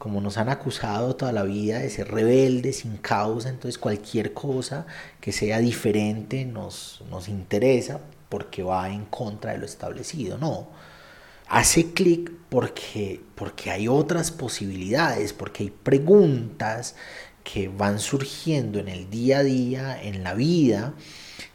como 0.00 0.22
nos 0.22 0.38
han 0.38 0.48
acusado 0.48 1.14
toda 1.14 1.30
la 1.30 1.42
vida 1.42 1.78
de 1.78 1.90
ser 1.90 2.10
rebeldes, 2.10 2.78
sin 2.78 2.96
causa, 2.96 3.50
entonces 3.50 3.76
cualquier 3.76 4.32
cosa 4.32 4.86
que 5.20 5.30
sea 5.30 5.58
diferente 5.58 6.46
nos, 6.46 7.04
nos 7.10 7.28
interesa 7.28 8.00
porque 8.30 8.62
va 8.62 8.88
en 8.88 9.04
contra 9.04 9.52
de 9.52 9.58
lo 9.58 9.66
establecido, 9.66 10.38
no. 10.38 10.68
Hace 11.48 11.92
clic 11.92 12.32
porque, 12.48 13.20
porque 13.34 13.70
hay 13.70 13.88
otras 13.88 14.30
posibilidades, 14.30 15.34
porque 15.34 15.64
hay 15.64 15.70
preguntas 15.70 16.94
que 17.44 17.68
van 17.68 17.98
surgiendo 17.98 18.78
en 18.78 18.88
el 18.88 19.10
día 19.10 19.40
a 19.40 19.42
día, 19.42 20.02
en 20.02 20.22
la 20.22 20.32
vida, 20.32 20.94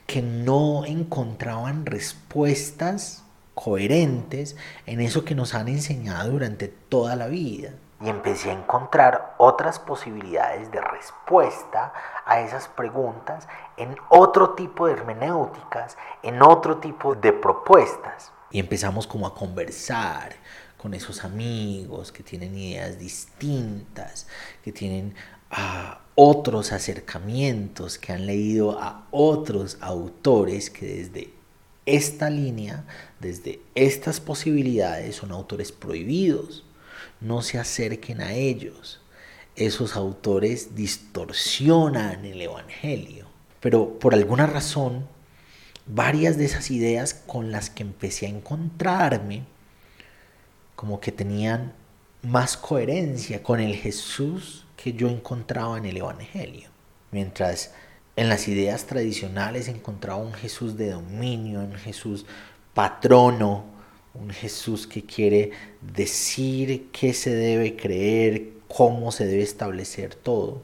que 0.06 0.22
no 0.22 0.86
encontraban 0.86 1.88
respuestas 1.88 3.24
coherentes 3.56 4.56
en 4.86 5.02
eso 5.02 5.26
que 5.26 5.34
nos 5.34 5.56
han 5.56 5.68
enseñado 5.68 6.34
durante 6.34 6.68
toda 6.68 7.16
la 7.16 7.26
vida 7.26 7.74
y 8.06 8.10
empecé 8.10 8.52
a 8.52 8.54
encontrar 8.54 9.34
otras 9.40 9.80
posibilidades 9.80 10.72
de 10.72 10.80
respuesta 10.80 11.92
a 12.26 12.40
esas 12.42 12.68
preguntas 12.68 13.48
en 13.78 13.96
otro 14.10 14.52
tipo 14.52 14.86
de 14.86 14.94
hermenéuticas, 14.94 15.98
en 16.22 16.44
otro 16.44 16.78
tipo 16.78 17.16
de 17.16 17.34
propuestas. 17.34 18.32
Y 18.52 18.60
empezamos 18.60 19.08
como 19.08 19.26
a 19.26 19.34
conversar 19.34 20.34
con 20.78 20.94
esos 20.94 21.24
amigos 21.24 22.12
que 22.12 22.22
tienen 22.22 22.56
ideas 22.56 23.00
distintas, 23.00 24.28
que 24.64 24.72
tienen 24.72 25.16
ah, 25.50 26.02
otros 26.14 26.74
acercamientos, 26.74 27.98
que 27.98 28.14
han 28.14 28.28
leído 28.28 28.80
a 28.80 29.08
otros 29.10 29.80
autores 29.82 30.70
que 30.70 30.86
desde 30.86 31.34
esta 31.88 32.30
línea, 32.30 32.86
desde 33.20 33.62
estas 33.74 34.20
posibilidades, 34.20 35.16
son 35.16 35.32
autores 35.32 35.72
prohibidos 35.72 36.66
no 37.22 37.42
se 37.42 37.60
acerquen 37.60 38.22
a 38.22 38.34
ellos. 38.34 39.02
Esos 39.56 39.96
autores 39.96 40.76
distorsionan 40.76 42.26
el 42.26 42.42
Evangelio. 42.42 43.28
Pero 43.60 43.98
por 44.00 44.14
alguna 44.14 44.46
razón, 44.46 45.08
varias 45.86 46.38
de 46.38 46.46
esas 46.46 46.72
ideas 46.72 47.14
con 47.14 47.52
las 47.52 47.70
que 47.70 47.84
empecé 47.84 48.26
a 48.26 48.30
encontrarme, 48.30 49.44
como 50.76 51.00
que 51.00 51.12
tenían 51.12 51.74
más 52.22 52.58
coherencia 52.58 53.44
con 53.44 53.60
el 53.60 53.76
Jesús 53.76 54.66
que 54.76 54.94
yo 54.94 55.08
encontraba 55.08 55.78
en 55.78 55.86
el 55.86 55.98
Evangelio. 55.98 56.70
Mientras 57.12 57.74
en 58.16 58.30
las 58.30 58.48
ideas 58.48 58.86
tradicionales 58.86 59.68
encontraba 59.68 60.20
un 60.20 60.34
Jesús 60.34 60.78
de 60.78 60.92
dominio, 60.92 61.60
un 61.62 61.76
Jesús 61.76 62.26
patrono, 62.74 63.75
un 64.20 64.30
Jesús 64.32 64.88
que 64.88 65.04
quiere 65.04 65.52
decir 65.82 66.88
qué 66.92 67.14
se 67.14 67.34
debe 67.34 67.76
creer, 67.76 68.50
cómo 68.68 69.12
se 69.12 69.26
debe 69.26 69.44
establecer 69.44 70.16
todo. 70.16 70.62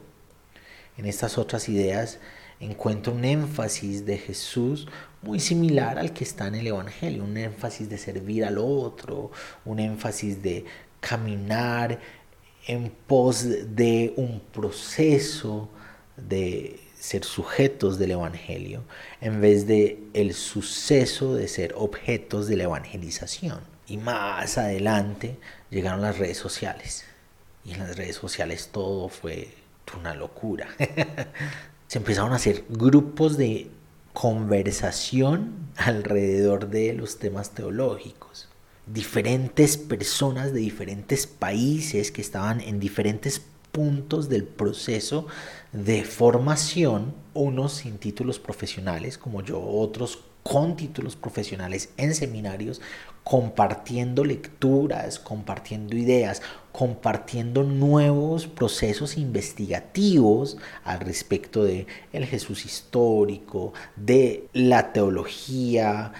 En 0.96 1.06
estas 1.06 1.38
otras 1.38 1.68
ideas 1.68 2.18
encuentro 2.60 3.12
un 3.12 3.24
énfasis 3.24 4.06
de 4.06 4.18
Jesús 4.18 4.86
muy 5.22 5.40
similar 5.40 5.98
al 5.98 6.12
que 6.12 6.24
está 6.24 6.46
en 6.46 6.56
el 6.56 6.66
Evangelio, 6.66 7.24
un 7.24 7.36
énfasis 7.36 7.88
de 7.88 7.98
servir 7.98 8.44
al 8.44 8.58
otro, 8.58 9.30
un 9.64 9.78
énfasis 9.78 10.42
de 10.42 10.64
caminar 11.00 11.98
en 12.66 12.90
pos 12.90 13.44
de 13.74 14.14
un 14.16 14.40
proceso 14.52 15.68
de 16.16 16.78
ser 17.02 17.24
sujetos 17.24 17.98
del 17.98 18.12
evangelio 18.12 18.84
en 19.20 19.40
vez 19.40 19.66
de 19.66 19.98
el 20.14 20.34
suceso 20.34 21.34
de 21.34 21.48
ser 21.48 21.74
objetos 21.76 22.46
de 22.46 22.56
la 22.56 22.62
evangelización. 22.62 23.58
Y 23.88 23.96
más 23.96 24.56
adelante 24.56 25.36
llegaron 25.68 26.00
las 26.00 26.18
redes 26.18 26.38
sociales. 26.38 27.04
Y 27.64 27.72
en 27.72 27.80
las 27.80 27.96
redes 27.96 28.14
sociales 28.14 28.68
todo 28.70 29.08
fue 29.08 29.48
una 29.98 30.14
locura. 30.14 30.68
Se 31.88 31.98
empezaron 31.98 32.32
a 32.34 32.36
hacer 32.36 32.62
grupos 32.68 33.36
de 33.36 33.68
conversación 34.12 35.54
alrededor 35.74 36.68
de 36.68 36.92
los 36.92 37.18
temas 37.18 37.50
teológicos. 37.50 38.48
Diferentes 38.86 39.76
personas 39.76 40.52
de 40.52 40.60
diferentes 40.60 41.26
países 41.26 42.12
que 42.12 42.20
estaban 42.20 42.60
en 42.60 42.78
diferentes 42.78 43.42
puntos 43.72 44.28
del 44.28 44.44
proceso 44.44 45.26
de 45.72 46.04
formación, 46.04 47.14
unos 47.34 47.72
sin 47.72 47.98
títulos 47.98 48.38
profesionales 48.38 49.18
como 49.18 49.42
yo, 49.42 49.60
otros 49.60 50.20
con 50.42 50.76
títulos 50.76 51.16
profesionales 51.16 51.90
en 51.96 52.14
seminarios, 52.14 52.80
compartiendo 53.24 54.24
lecturas, 54.24 55.18
compartiendo 55.18 55.96
ideas, 55.96 56.42
compartiendo 56.72 57.62
nuevos 57.62 58.48
procesos 58.48 59.16
investigativos 59.16 60.56
al 60.84 61.00
respecto 61.00 61.64
de 61.64 61.86
el 62.12 62.26
Jesús 62.26 62.64
histórico, 62.64 63.72
de 63.96 64.48
la 64.52 64.92
teología, 64.92 66.12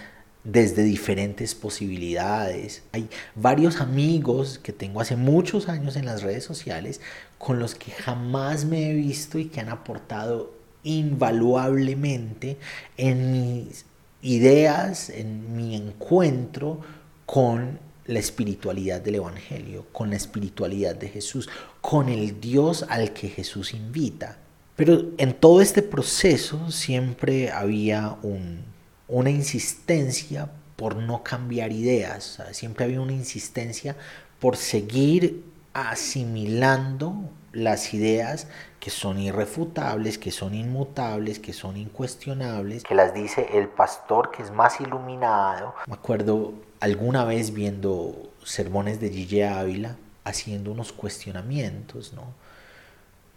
desde 0.44 0.82
diferentes 0.82 1.54
posibilidades. 1.54 2.82
Hay 2.92 3.08
varios 3.34 3.80
amigos 3.80 4.58
que 4.58 4.72
tengo 4.72 5.00
hace 5.00 5.16
muchos 5.16 5.68
años 5.68 5.96
en 5.96 6.04
las 6.04 6.22
redes 6.22 6.44
sociales 6.44 7.00
con 7.42 7.58
los 7.58 7.74
que 7.74 7.90
jamás 7.90 8.64
me 8.64 8.88
he 8.88 8.94
visto 8.94 9.36
y 9.36 9.46
que 9.46 9.58
han 9.58 9.68
aportado 9.68 10.54
invaluablemente 10.84 12.56
en 12.96 13.32
mis 13.32 13.84
ideas, 14.22 15.10
en 15.10 15.56
mi 15.56 15.74
encuentro 15.74 16.78
con 17.26 17.80
la 18.06 18.20
espiritualidad 18.20 19.00
del 19.00 19.16
Evangelio, 19.16 19.86
con 19.90 20.10
la 20.10 20.16
espiritualidad 20.16 20.94
de 20.94 21.08
Jesús, 21.08 21.50
con 21.80 22.08
el 22.08 22.40
Dios 22.40 22.84
al 22.88 23.12
que 23.12 23.28
Jesús 23.28 23.74
invita. 23.74 24.38
Pero 24.76 25.06
en 25.18 25.34
todo 25.34 25.60
este 25.60 25.82
proceso 25.82 26.70
siempre 26.70 27.50
había 27.50 28.18
un, 28.22 28.60
una 29.08 29.30
insistencia 29.30 30.48
por 30.76 30.94
no 30.94 31.24
cambiar 31.24 31.72
ideas, 31.72 32.40
siempre 32.52 32.84
había 32.84 33.00
una 33.00 33.14
insistencia 33.14 33.96
por 34.38 34.56
seguir 34.56 35.50
asimilando 35.74 37.14
las 37.52 37.94
ideas 37.94 38.48
que 38.80 38.90
son 38.90 39.18
irrefutables, 39.18 40.18
que 40.18 40.30
son 40.30 40.54
inmutables, 40.54 41.38
que 41.38 41.52
son 41.52 41.76
incuestionables, 41.76 42.82
que 42.82 42.94
las 42.94 43.14
dice 43.14 43.46
el 43.52 43.68
pastor 43.68 44.30
que 44.30 44.42
es 44.42 44.50
más 44.50 44.80
iluminado. 44.80 45.74
Me 45.86 45.94
acuerdo 45.94 46.54
alguna 46.80 47.24
vez 47.24 47.52
viendo 47.52 48.30
sermones 48.44 49.00
de 49.00 49.10
Gille 49.10 49.46
Ávila 49.46 49.96
haciendo 50.24 50.72
unos 50.72 50.92
cuestionamientos, 50.92 52.12
¿no? 52.12 52.24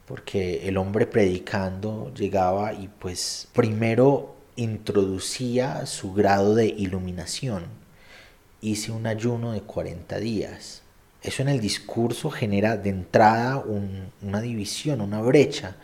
Porque 0.08 0.68
el 0.68 0.78
hombre 0.78 1.08
predicando 1.08 2.12
llegaba 2.14 2.74
y 2.74 2.88
pues 2.88 3.48
primero 3.54 4.36
introducía 4.56 5.86
su 5.86 6.14
grado 6.14 6.56
de 6.56 6.68
iluminación. 6.68 7.66
Hice 8.62 8.92
un 8.92 9.08
ayuno 9.08 9.52
de 9.52 9.62
40 9.62 10.18
días 10.20 10.84
eso 11.26 11.42
en 11.42 11.50
el 11.50 11.60
discurso 11.60 12.30
genera 12.30 12.78
de 12.78 12.90
entrada 12.90 13.64
una 14.22 14.42
división, 14.42 15.02
una 15.02 15.22
brecha. 15.22 15.76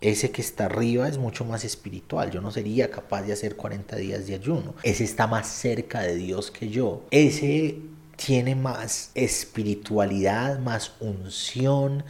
Ese 0.00 0.30
que 0.30 0.42
está 0.42 0.66
arriba 0.66 1.08
es 1.08 1.18
mucho 1.18 1.44
más 1.44 1.64
espiritual. 1.64 2.30
Yo 2.30 2.40
no 2.40 2.50
sería 2.50 2.90
capaz 2.90 3.22
de 3.22 3.32
hacer 3.32 3.56
40 3.56 3.96
días 3.96 4.26
de 4.26 4.34
ayuno. 4.34 4.74
Ese 4.82 5.04
está 5.04 5.26
más 5.26 5.48
cerca 5.48 6.02
de 6.02 6.16
Dios 6.16 6.50
que 6.50 6.68
yo. 6.68 7.04
Ese 7.10 7.78
tiene 8.16 8.54
más 8.54 9.10
espiritualidad, 9.14 10.58
más 10.58 10.92
unción, 11.00 12.04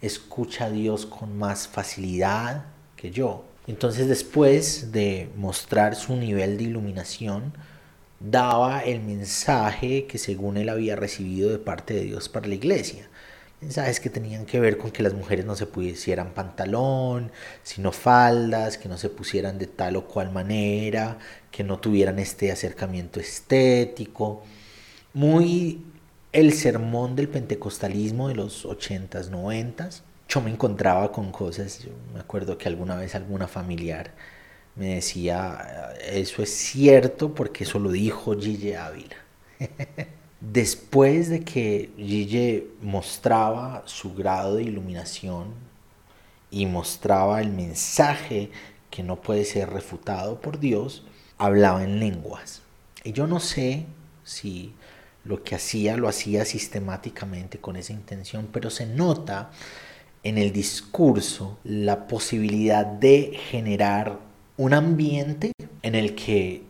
escucha 0.00 0.66
a 0.66 0.70
Dios 0.70 1.06
con 1.06 1.36
más 1.36 1.68
facilidad 1.68 2.64
que 2.96 3.10
yo. 3.10 3.44
Entonces 3.66 4.08
después 4.08 4.92
de 4.92 5.28
mostrar 5.36 5.94
su 5.94 6.16
nivel 6.16 6.56
de 6.56 6.64
iluminación, 6.64 7.52
daba 8.20 8.80
el 8.80 9.00
mensaje 9.00 10.06
que 10.06 10.18
según 10.18 10.58
él 10.58 10.68
había 10.68 10.94
recibido 10.94 11.50
de 11.50 11.58
parte 11.58 11.94
de 11.94 12.04
Dios 12.04 12.28
para 12.28 12.46
la 12.46 12.54
iglesia. 12.54 13.08
Mensajes 13.60 14.00
que 14.00 14.08
tenían 14.10 14.46
que 14.46 14.60
ver 14.60 14.78
con 14.78 14.90
que 14.90 15.02
las 15.02 15.12
mujeres 15.12 15.44
no 15.44 15.56
se 15.56 15.66
pusieran 15.66 16.32
pantalón, 16.32 17.30
sino 17.62 17.92
faldas, 17.92 18.78
que 18.78 18.88
no 18.88 18.96
se 18.96 19.10
pusieran 19.10 19.58
de 19.58 19.66
tal 19.66 19.96
o 19.96 20.06
cual 20.06 20.30
manera, 20.30 21.18
que 21.50 21.64
no 21.64 21.78
tuvieran 21.78 22.18
este 22.18 22.52
acercamiento 22.52 23.20
estético. 23.20 24.42
Muy 25.12 25.84
el 26.32 26.52
sermón 26.54 27.16
del 27.16 27.28
pentecostalismo 27.28 28.28
de 28.28 28.36
los 28.36 28.64
80s, 28.64 29.30
90s. 29.30 30.02
Yo 30.28 30.40
me 30.40 30.50
encontraba 30.50 31.12
con 31.12 31.32
cosas, 31.32 31.86
me 32.14 32.20
acuerdo 32.20 32.56
que 32.56 32.68
alguna 32.68 32.96
vez 32.96 33.14
alguna 33.14 33.48
familiar 33.48 34.12
me 34.80 34.94
decía, 34.94 35.92
eso 36.10 36.42
es 36.42 36.56
cierto 36.56 37.34
porque 37.34 37.64
eso 37.64 37.78
lo 37.78 37.90
dijo 37.90 38.34
Gille 38.34 38.78
Ávila. 38.78 39.16
Después 40.40 41.28
de 41.28 41.44
que 41.44 41.90
Gille 41.98 42.68
mostraba 42.80 43.82
su 43.84 44.14
grado 44.14 44.54
de 44.54 44.62
iluminación 44.62 45.48
y 46.50 46.64
mostraba 46.64 47.42
el 47.42 47.50
mensaje 47.50 48.50
que 48.90 49.02
no 49.02 49.20
puede 49.20 49.44
ser 49.44 49.68
refutado 49.68 50.40
por 50.40 50.58
Dios, 50.58 51.04
hablaba 51.36 51.84
en 51.84 52.00
lenguas. 52.00 52.62
Y 53.04 53.12
yo 53.12 53.26
no 53.26 53.38
sé 53.38 53.84
si 54.24 54.72
lo 55.24 55.44
que 55.44 55.56
hacía 55.56 55.98
lo 55.98 56.08
hacía 56.08 56.46
sistemáticamente 56.46 57.58
con 57.58 57.76
esa 57.76 57.92
intención, 57.92 58.48
pero 58.50 58.70
se 58.70 58.86
nota 58.86 59.50
en 60.22 60.38
el 60.38 60.54
discurso 60.54 61.58
la 61.64 62.08
posibilidad 62.08 62.86
de 62.86 63.38
generar 63.50 64.29
un 64.60 64.74
ambiente 64.74 65.52
en 65.80 65.94
el 65.94 66.14
que, 66.14 66.64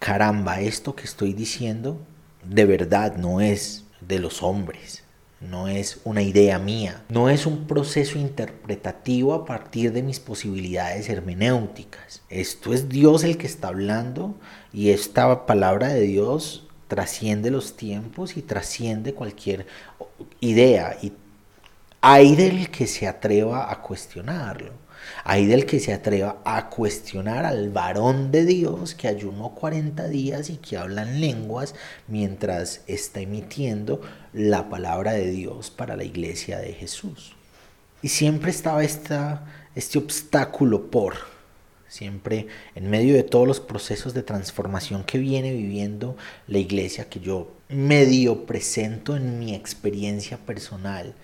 caramba, 0.00 0.60
esto 0.60 0.96
que 0.96 1.04
estoy 1.04 1.32
diciendo 1.32 1.96
de 2.42 2.64
verdad 2.64 3.18
no 3.18 3.40
es 3.40 3.84
de 4.00 4.18
los 4.18 4.42
hombres, 4.42 5.04
no 5.40 5.68
es 5.68 6.00
una 6.02 6.22
idea 6.22 6.58
mía, 6.58 7.04
no 7.08 7.30
es 7.30 7.46
un 7.46 7.68
proceso 7.68 8.18
interpretativo 8.18 9.32
a 9.32 9.44
partir 9.44 9.92
de 9.92 10.02
mis 10.02 10.18
posibilidades 10.18 11.08
hermenéuticas. 11.08 12.20
Esto 12.30 12.74
es 12.74 12.88
Dios 12.88 13.22
el 13.22 13.38
que 13.38 13.46
está 13.46 13.68
hablando 13.68 14.34
y 14.72 14.90
esta 14.90 15.46
palabra 15.46 15.86
de 15.86 16.00
Dios 16.00 16.66
trasciende 16.88 17.52
los 17.52 17.76
tiempos 17.76 18.36
y 18.36 18.42
trasciende 18.42 19.14
cualquier 19.14 19.68
idea 20.40 20.98
y 21.00 21.12
hay 22.00 22.34
del 22.34 22.72
que 22.72 22.88
se 22.88 23.06
atreva 23.06 23.70
a 23.70 23.82
cuestionarlo. 23.82 24.85
Hay 25.24 25.46
del 25.46 25.66
que 25.66 25.80
se 25.80 25.92
atreva 25.92 26.40
a 26.44 26.68
cuestionar 26.68 27.44
al 27.44 27.70
varón 27.70 28.30
de 28.30 28.44
Dios 28.44 28.94
que 28.94 29.08
ayunó 29.08 29.54
40 29.54 30.08
días 30.08 30.50
y 30.50 30.56
que 30.56 30.76
habla 30.76 31.02
en 31.02 31.20
lenguas 31.20 31.74
mientras 32.08 32.82
está 32.86 33.20
emitiendo 33.20 34.00
la 34.32 34.68
palabra 34.68 35.12
de 35.12 35.30
Dios 35.30 35.70
para 35.70 35.96
la 35.96 36.04
iglesia 36.04 36.58
de 36.58 36.72
Jesús. 36.72 37.34
Y 38.02 38.08
siempre 38.08 38.50
estaba 38.50 38.84
esta, 38.84 39.46
este 39.74 39.98
obstáculo 39.98 40.90
por, 40.90 41.16
siempre 41.88 42.46
en 42.74 42.90
medio 42.90 43.14
de 43.14 43.22
todos 43.22 43.46
los 43.46 43.60
procesos 43.60 44.14
de 44.14 44.22
transformación 44.22 45.04
que 45.04 45.18
viene 45.18 45.52
viviendo 45.52 46.16
la 46.46 46.58
iglesia, 46.58 47.08
que 47.08 47.20
yo 47.20 47.52
medio 47.68 48.46
presento 48.46 49.16
en 49.16 49.38
mi 49.38 49.54
experiencia 49.54 50.38
personal, 50.38 51.14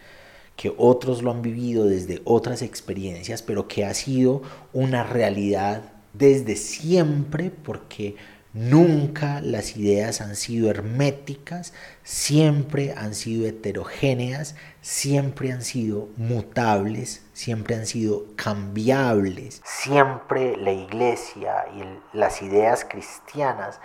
que 0.56 0.72
otros 0.76 1.22
lo 1.22 1.30
han 1.30 1.42
vivido 1.42 1.86
desde 1.86 2.20
otras 2.24 2.62
experiencias, 2.62 3.42
pero 3.42 3.68
que 3.68 3.84
ha 3.84 3.94
sido 3.94 4.42
una 4.72 5.02
realidad 5.02 5.92
desde 6.12 6.56
siempre 6.56 7.50
porque 7.50 8.16
nunca 8.52 9.40
las 9.40 9.76
ideas 9.76 10.20
han 10.20 10.36
sido 10.36 10.70
herméticas, 10.70 11.72
siempre 12.02 12.94
han 12.96 13.14
sido 13.14 13.48
heterogéneas, 13.48 14.56
siempre 14.82 15.52
han 15.52 15.62
sido 15.62 16.08
mutables, 16.16 17.24
siempre 17.32 17.76
han 17.76 17.86
sido 17.86 18.24
cambiables. 18.36 19.62
Siempre 19.64 20.56
la 20.56 20.72
iglesia 20.72 21.64
y 21.74 22.16
las 22.16 22.42
ideas 22.42 22.84
cristianas, 22.84 23.80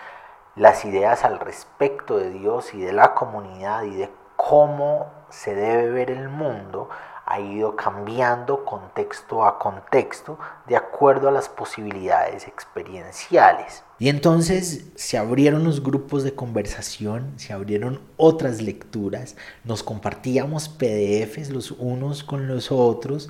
las 0.55 0.85
ideas 0.85 1.23
al 1.23 1.39
respecto 1.39 2.17
de 2.17 2.31
Dios 2.31 2.73
y 2.73 2.81
de 2.81 2.91
la 2.91 3.13
comunidad 3.13 3.83
y 3.83 3.95
de 3.95 4.09
cómo 4.35 5.16
se 5.29 5.55
debe 5.55 5.89
ver 5.89 6.11
el 6.11 6.29
mundo 6.29 6.89
ha 7.29 7.41
ido 7.41 7.75
cambiando 7.75 8.63
contexto 8.63 9.45
a 9.45 9.59
contexto 9.59 10.39
de 10.65 10.77
acuerdo 10.77 11.27
a 11.27 11.31
las 11.31 11.49
posibilidades 11.49 12.47
experienciales. 12.47 13.83
Y 13.99 14.07
entonces 14.07 14.85
se 14.95 15.17
abrieron 15.17 15.65
los 15.65 15.83
grupos 15.83 16.23
de 16.23 16.33
conversación, 16.33 17.33
se 17.35 17.51
abrieron 17.51 17.99
otras 18.15 18.61
lecturas, 18.61 19.35
nos 19.65 19.83
compartíamos 19.83 20.69
PDFs 20.69 21.49
los 21.49 21.71
unos 21.71 22.23
con 22.23 22.47
los 22.47 22.71
otros, 22.71 23.29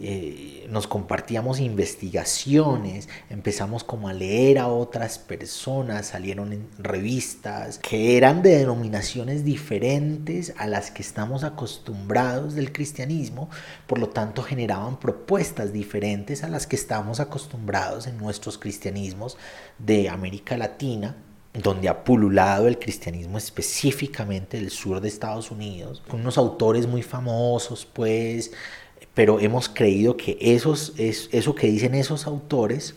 eh, 0.00 0.64
nos 0.70 0.86
compartíamos 0.86 1.58
investigaciones, 1.58 3.08
empezamos 3.30 3.82
como 3.82 4.08
a 4.08 4.12
leer 4.12 4.60
a 4.60 4.68
otras 4.68 5.18
personas, 5.18 6.06
salieron 6.06 6.68
revistas 6.78 7.78
que 7.78 8.16
eran 8.16 8.42
de 8.42 8.58
denominaciones 8.58 9.44
diferentes 9.44 10.54
a 10.56 10.68
las 10.68 10.92
que 10.92 11.02
estamos 11.02 11.42
acostumbrados 11.42 12.54
del 12.54 12.72
cristianismo, 12.72 13.50
por 13.88 13.98
lo 13.98 14.10
tanto 14.10 14.44
generaban 14.44 15.00
propuestas 15.00 15.72
diferentes 15.72 16.44
a 16.44 16.48
las 16.48 16.68
que 16.68 16.76
estamos 16.76 17.18
acostumbrados 17.18 18.06
en 18.06 18.18
nuestros 18.18 18.56
cristianismos 18.56 19.36
de 19.78 20.08
América 20.08 20.56
Latina 20.56 21.16
donde 21.52 21.88
ha 21.88 22.04
pululado 22.04 22.68
el 22.68 22.78
cristianismo 22.78 23.38
específicamente 23.38 24.58
del 24.58 24.70
sur 24.70 25.00
de 25.00 25.08
Estados 25.08 25.50
Unidos, 25.50 26.02
con 26.06 26.20
unos 26.20 26.38
autores 26.38 26.86
muy 26.86 27.02
famosos, 27.02 27.86
pues 27.86 28.52
pero 29.18 29.40
hemos 29.40 29.68
creído 29.68 30.16
que 30.16 30.38
esos, 30.40 30.92
es, 30.96 31.28
eso 31.32 31.52
que 31.52 31.66
dicen 31.66 31.96
esos 31.96 32.24
autores, 32.28 32.94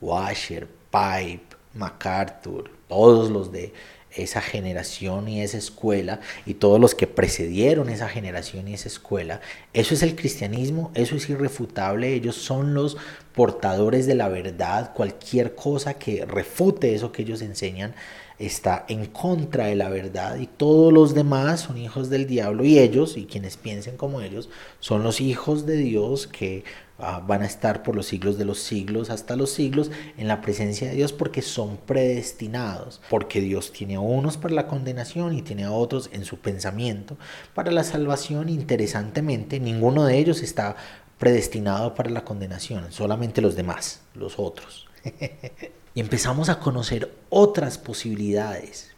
Washer, 0.00 0.66
Pipe, 0.90 1.44
MacArthur, 1.72 2.68
todos 2.88 3.30
los 3.30 3.52
de 3.52 3.72
esa 4.10 4.40
generación 4.40 5.28
y 5.28 5.42
esa 5.42 5.56
escuela 5.56 6.18
y 6.46 6.54
todos 6.54 6.80
los 6.80 6.96
que 6.96 7.06
precedieron 7.06 7.90
esa 7.90 8.08
generación 8.08 8.66
y 8.66 8.74
esa 8.74 8.88
escuela, 8.88 9.40
eso 9.72 9.94
es 9.94 10.02
el 10.02 10.16
cristianismo, 10.16 10.90
eso 10.94 11.14
es 11.14 11.30
irrefutable, 11.30 12.12
ellos 12.12 12.34
son 12.34 12.74
los 12.74 12.96
portadores 13.32 14.06
de 14.06 14.16
la 14.16 14.28
verdad, 14.28 14.94
cualquier 14.94 15.54
cosa 15.54 15.94
que 15.94 16.26
refute 16.26 16.92
eso 16.92 17.12
que 17.12 17.22
ellos 17.22 17.40
enseñan 17.40 17.94
está 18.38 18.84
en 18.88 19.06
contra 19.06 19.66
de 19.66 19.76
la 19.76 19.88
verdad 19.88 20.36
y 20.36 20.46
todos 20.46 20.92
los 20.92 21.14
demás 21.14 21.60
son 21.60 21.78
hijos 21.78 22.10
del 22.10 22.26
diablo 22.26 22.64
y 22.64 22.78
ellos 22.78 23.16
y 23.16 23.24
quienes 23.24 23.56
piensen 23.56 23.96
como 23.96 24.20
ellos 24.20 24.50
son 24.78 25.02
los 25.02 25.22
hijos 25.22 25.64
de 25.64 25.76
Dios 25.76 26.26
que 26.26 26.64
ah, 26.98 27.22
van 27.26 27.40
a 27.42 27.46
estar 27.46 27.82
por 27.82 27.96
los 27.96 28.06
siglos 28.06 28.36
de 28.36 28.44
los 28.44 28.58
siglos 28.58 29.08
hasta 29.08 29.36
los 29.36 29.50
siglos 29.50 29.90
en 30.18 30.28
la 30.28 30.42
presencia 30.42 30.88
de 30.88 30.96
Dios 30.96 31.14
porque 31.14 31.40
son 31.40 31.78
predestinados, 31.78 33.00
porque 33.08 33.40
Dios 33.40 33.72
tiene 33.72 33.94
a 33.94 34.00
unos 34.00 34.36
para 34.36 34.54
la 34.54 34.66
condenación 34.66 35.34
y 35.34 35.40
tiene 35.40 35.64
a 35.64 35.72
otros 35.72 36.10
en 36.12 36.26
su 36.26 36.38
pensamiento 36.38 37.16
para 37.54 37.70
la 37.72 37.84
salvación. 37.84 38.50
Interesantemente, 38.50 39.60
ninguno 39.60 40.04
de 40.04 40.18
ellos 40.18 40.42
está 40.42 40.76
predestinado 41.18 41.94
para 41.94 42.10
la 42.10 42.24
condenación, 42.24 42.92
solamente 42.92 43.40
los 43.40 43.56
demás, 43.56 44.02
los 44.14 44.38
otros. 44.38 44.86
Y 45.94 46.00
empezamos 46.00 46.48
a 46.48 46.60
conocer 46.60 47.12
otras 47.30 47.78
posibilidades, 47.78 48.92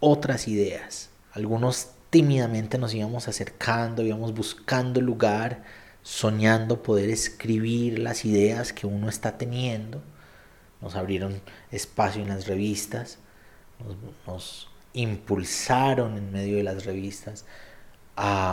otras 0.00 0.48
ideas. 0.48 1.10
Algunos 1.32 1.88
tímidamente 2.10 2.78
nos 2.78 2.94
íbamos 2.94 3.28
acercando, 3.28 4.02
íbamos 4.02 4.34
buscando 4.34 5.00
lugar, 5.00 5.62
soñando 6.02 6.82
poder 6.82 7.10
escribir 7.10 7.98
las 7.98 8.24
ideas 8.24 8.72
que 8.72 8.86
uno 8.86 9.08
está 9.08 9.38
teniendo. 9.38 10.02
Nos 10.80 10.96
abrieron 10.96 11.40
espacio 11.70 12.22
en 12.22 12.28
las 12.28 12.46
revistas, 12.46 13.18
nos, 14.26 14.68
impulsaron 14.92 16.16
en 16.16 16.32
medio 16.32 16.56
de 16.56 16.64
las 16.64 16.84
revistas, 16.84 17.44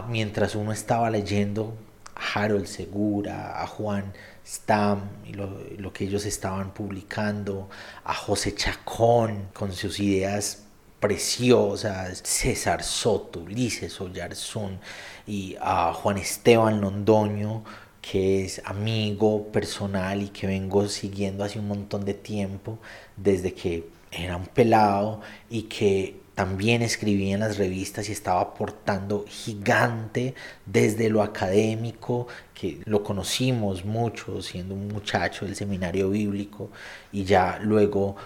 mientras 0.07 0.53
uno 0.53 0.71
estaba 0.71 1.09
leyendo 1.09 1.75
a 2.13 2.43
Harold 2.43 2.67
Segura, 2.67 3.63
a 3.63 3.65
Juan 3.65 4.13
Stam 4.47 5.01
y 5.25 5.33
lo, 5.33 5.91
que 5.91 6.05
ellos 6.05 6.25
estaban 6.25 6.73
publicando, 6.73 7.69
a 8.05 8.13
José 8.13 8.55
Chacón 8.55 9.49
con 9.53 9.73
sus 9.73 9.99
ideas 9.99 10.63
preciosas, 10.99 12.21
César 12.23 12.81
Soto, 12.83 13.41
Ulises 13.41 13.99
Oyarzún 13.99 14.79
y 15.27 15.55
a 15.59 15.93
Juan 15.93 16.17
Esteban 16.17 16.79
Londoño, 16.79 17.63
que 18.01 18.45
es 18.45 18.61
amigo 18.63 19.51
personal 19.51 20.21
y 20.21 20.29
que 20.29 20.47
vengo 20.47 20.87
siguiendo 20.87 21.43
hace 21.43 21.59
un 21.59 21.67
montón 21.67 22.05
de 22.05 22.13
tiempo, 22.13 22.79
desde 23.17 23.53
que 23.53 23.89
era 24.11 24.37
un 24.37 24.45
pelado 24.45 25.21
y 25.49 25.63
que 25.63 26.21
también 26.37 26.83
escribía 26.83 27.33
en 27.33 27.39
las 27.39 27.57
revistas 27.57 28.09
y 28.09 28.11
estaba 28.11 28.41
aportando 28.41 29.25
gigante 29.27 30.35
desde 30.67 31.09
lo 31.09 31.23
académico, 31.23 32.27
que 32.53 32.79
lo 32.85 33.01
conocimos 33.01 33.83
mucho 33.85 34.39
siendo 34.43 34.75
un 34.75 34.87
muchacho 34.87 35.45
del 35.45 35.55
seminario 35.55 36.11
bíblico 36.11 36.69
y 37.11 37.23
ya 37.23 37.57
luego 37.59 38.17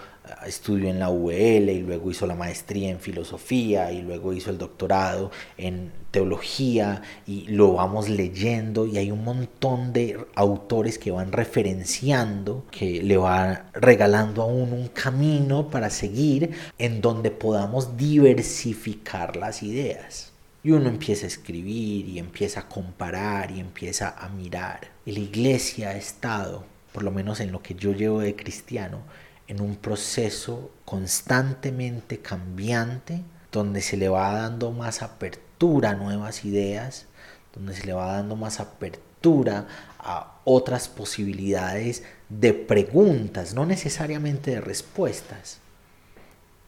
estudió 0.46 0.88
en 0.88 0.98
la 0.98 1.10
UL 1.10 1.68
y 1.70 1.80
luego 1.80 2.10
hizo 2.10 2.26
la 2.26 2.34
maestría 2.34 2.90
en 2.90 3.00
filosofía 3.00 3.92
y 3.92 4.02
luego 4.02 4.32
hizo 4.32 4.50
el 4.50 4.58
doctorado 4.58 5.30
en 5.56 5.92
teología 6.10 7.02
y 7.26 7.46
lo 7.48 7.72
vamos 7.74 8.08
leyendo 8.08 8.86
y 8.86 8.98
hay 8.98 9.10
un 9.10 9.24
montón 9.24 9.92
de 9.92 10.18
autores 10.34 10.98
que 10.98 11.10
van 11.10 11.32
referenciando, 11.32 12.64
que 12.70 13.02
le 13.02 13.16
van 13.16 13.64
regalando 13.72 14.42
a 14.42 14.46
uno 14.46 14.76
un 14.76 14.88
camino 14.88 15.68
para 15.68 15.90
seguir 15.90 16.50
en 16.78 17.00
donde 17.00 17.30
podamos 17.30 17.96
diversificar 17.96 19.36
las 19.36 19.62
ideas. 19.62 20.32
Y 20.64 20.70
uno 20.70 20.88
empieza 20.88 21.24
a 21.24 21.28
escribir 21.28 22.08
y 22.08 22.20
empieza 22.20 22.60
a 22.60 22.68
comparar 22.68 23.50
y 23.50 23.58
empieza 23.58 24.14
a 24.16 24.28
mirar. 24.28 24.92
Y 25.04 25.12
la 25.12 25.18
iglesia 25.18 25.88
ha 25.88 25.96
estado, 25.96 26.64
por 26.92 27.02
lo 27.02 27.10
menos 27.10 27.40
en 27.40 27.50
lo 27.50 27.62
que 27.62 27.74
yo 27.74 27.92
llevo 27.92 28.20
de 28.20 28.36
cristiano, 28.36 29.00
en 29.48 29.60
un 29.60 29.76
proceso 29.76 30.70
constantemente 30.84 32.18
cambiante 32.18 33.22
donde 33.50 33.82
se 33.82 33.96
le 33.96 34.08
va 34.08 34.32
dando 34.32 34.72
más 34.72 35.02
apertura 35.02 35.90
a 35.90 35.94
nuevas 35.94 36.44
ideas, 36.44 37.06
donde 37.54 37.74
se 37.74 37.86
le 37.86 37.92
va 37.92 38.14
dando 38.14 38.36
más 38.36 38.60
apertura 38.60 39.66
a 39.98 40.40
otras 40.44 40.88
posibilidades 40.88 42.02
de 42.28 42.54
preguntas, 42.54 43.54
no 43.54 43.66
necesariamente 43.66 44.52
de 44.52 44.60
respuestas. 44.60 45.58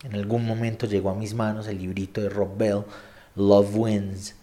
En 0.05 0.15
algún 0.15 0.45
momento 0.45 0.87
llegó 0.87 1.11
a 1.11 1.15
mis 1.15 1.35
manos 1.35 1.67
el 1.67 1.79
librito 1.79 2.21
de 2.21 2.29
Rob 2.29 2.57
Bell, 2.57 2.85
Love 3.35 3.75
Wins, 3.75 4.35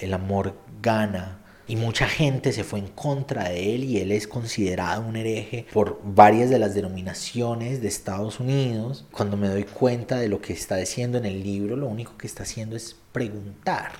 El 0.00 0.14
amor 0.14 0.54
gana, 0.80 1.38
y 1.68 1.76
mucha 1.76 2.08
gente 2.08 2.52
se 2.52 2.64
fue 2.64 2.78
en 2.78 2.88
contra 2.88 3.50
de 3.50 3.74
él 3.74 3.84
y 3.84 4.00
él 4.00 4.10
es 4.10 4.26
considerado 4.26 5.02
un 5.02 5.16
hereje 5.16 5.66
por 5.72 6.00
varias 6.02 6.48
de 6.48 6.58
las 6.58 6.74
denominaciones 6.74 7.82
de 7.82 7.88
Estados 7.88 8.40
Unidos. 8.40 9.06
Cuando 9.12 9.36
me 9.36 9.48
doy 9.48 9.64
cuenta 9.64 10.16
de 10.16 10.28
lo 10.28 10.40
que 10.40 10.54
está 10.54 10.76
diciendo 10.76 11.18
en 11.18 11.26
el 11.26 11.42
libro, 11.42 11.76
lo 11.76 11.86
único 11.86 12.16
que 12.16 12.26
está 12.26 12.44
haciendo 12.44 12.74
es 12.74 12.96
preguntar, 13.12 13.92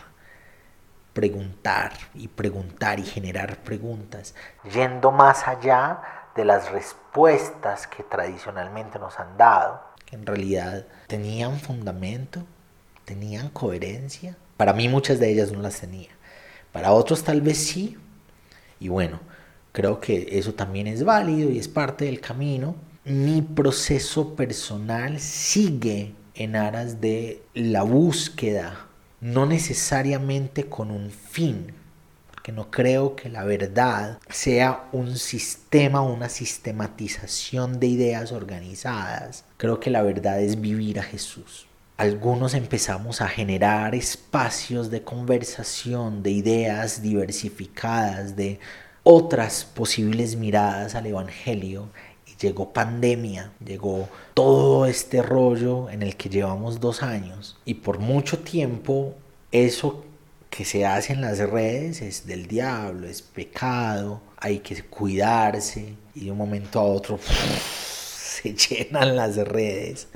preguntar 1.12 1.92
y 2.14 2.28
preguntar 2.28 3.00
y 3.00 3.04
generar 3.04 3.58
preguntas, 3.58 4.34
yendo 4.72 5.12
más 5.12 5.46
allá 5.46 6.00
de 6.34 6.46
las 6.46 6.70
respuestas 6.72 7.86
que 7.86 8.02
tradicionalmente 8.02 8.98
nos 8.98 9.20
han 9.20 9.36
dado, 9.36 9.82
que 10.06 10.16
en 10.16 10.24
realidad 10.24 10.86
tenían 11.06 11.60
fundamento, 11.60 12.44
tenían 13.04 13.50
coherencia. 13.50 14.38
Para 14.56 14.72
mí 14.72 14.88
muchas 14.88 15.18
de 15.18 15.30
ellas 15.30 15.52
no 15.52 15.60
las 15.60 15.80
tenían. 15.80 16.17
Para 16.72 16.92
otros 16.92 17.24
tal 17.24 17.40
vez 17.40 17.58
sí. 17.58 17.96
Y 18.80 18.88
bueno, 18.88 19.20
creo 19.72 20.00
que 20.00 20.28
eso 20.38 20.54
también 20.54 20.86
es 20.86 21.04
válido 21.04 21.50
y 21.50 21.58
es 21.58 21.68
parte 21.68 22.04
del 22.04 22.20
camino. 22.20 22.76
Mi 23.04 23.42
proceso 23.42 24.34
personal 24.34 25.18
sigue 25.18 26.14
en 26.34 26.56
aras 26.56 27.00
de 27.00 27.42
la 27.54 27.82
búsqueda, 27.82 28.86
no 29.20 29.46
necesariamente 29.46 30.64
con 30.68 30.90
un 30.90 31.10
fin, 31.10 31.72
porque 32.32 32.52
no 32.52 32.70
creo 32.70 33.16
que 33.16 33.28
la 33.28 33.44
verdad 33.44 34.18
sea 34.28 34.88
un 34.92 35.16
sistema, 35.16 36.02
una 36.02 36.28
sistematización 36.28 37.80
de 37.80 37.86
ideas 37.88 38.30
organizadas. 38.32 39.44
Creo 39.56 39.80
que 39.80 39.90
la 39.90 40.02
verdad 40.02 40.40
es 40.40 40.60
vivir 40.60 41.00
a 41.00 41.02
Jesús 41.02 41.67
algunos 41.98 42.54
empezamos 42.54 43.20
a 43.20 43.28
generar 43.28 43.92
espacios 43.96 44.88
de 44.88 45.02
conversación, 45.02 46.22
de 46.22 46.30
ideas 46.30 47.02
diversificadas, 47.02 48.36
de 48.36 48.60
otras 49.02 49.64
posibles 49.64 50.36
miradas 50.36 50.94
al 50.94 51.06
Evangelio. 51.06 51.88
Y 52.24 52.36
llegó 52.36 52.72
pandemia, 52.72 53.50
llegó 53.64 54.08
todo 54.34 54.86
este 54.86 55.22
rollo 55.22 55.90
en 55.90 56.02
el 56.02 56.16
que 56.16 56.28
llevamos 56.28 56.78
dos 56.78 57.02
años. 57.02 57.58
Y 57.64 57.74
por 57.74 57.98
mucho 57.98 58.38
tiempo 58.38 59.14
eso 59.50 60.04
que 60.50 60.64
se 60.64 60.86
hace 60.86 61.14
en 61.14 61.20
las 61.20 61.40
redes 61.40 62.00
es 62.00 62.28
del 62.28 62.46
diablo, 62.46 63.08
es 63.08 63.22
pecado, 63.22 64.20
hay 64.36 64.60
que 64.60 64.84
cuidarse. 64.84 65.94
Y 66.14 66.26
de 66.26 66.30
un 66.30 66.38
momento 66.38 66.78
a 66.78 66.84
otro 66.84 67.18
se 67.28 68.54
llenan 68.54 69.16
las 69.16 69.34
redes 69.34 70.06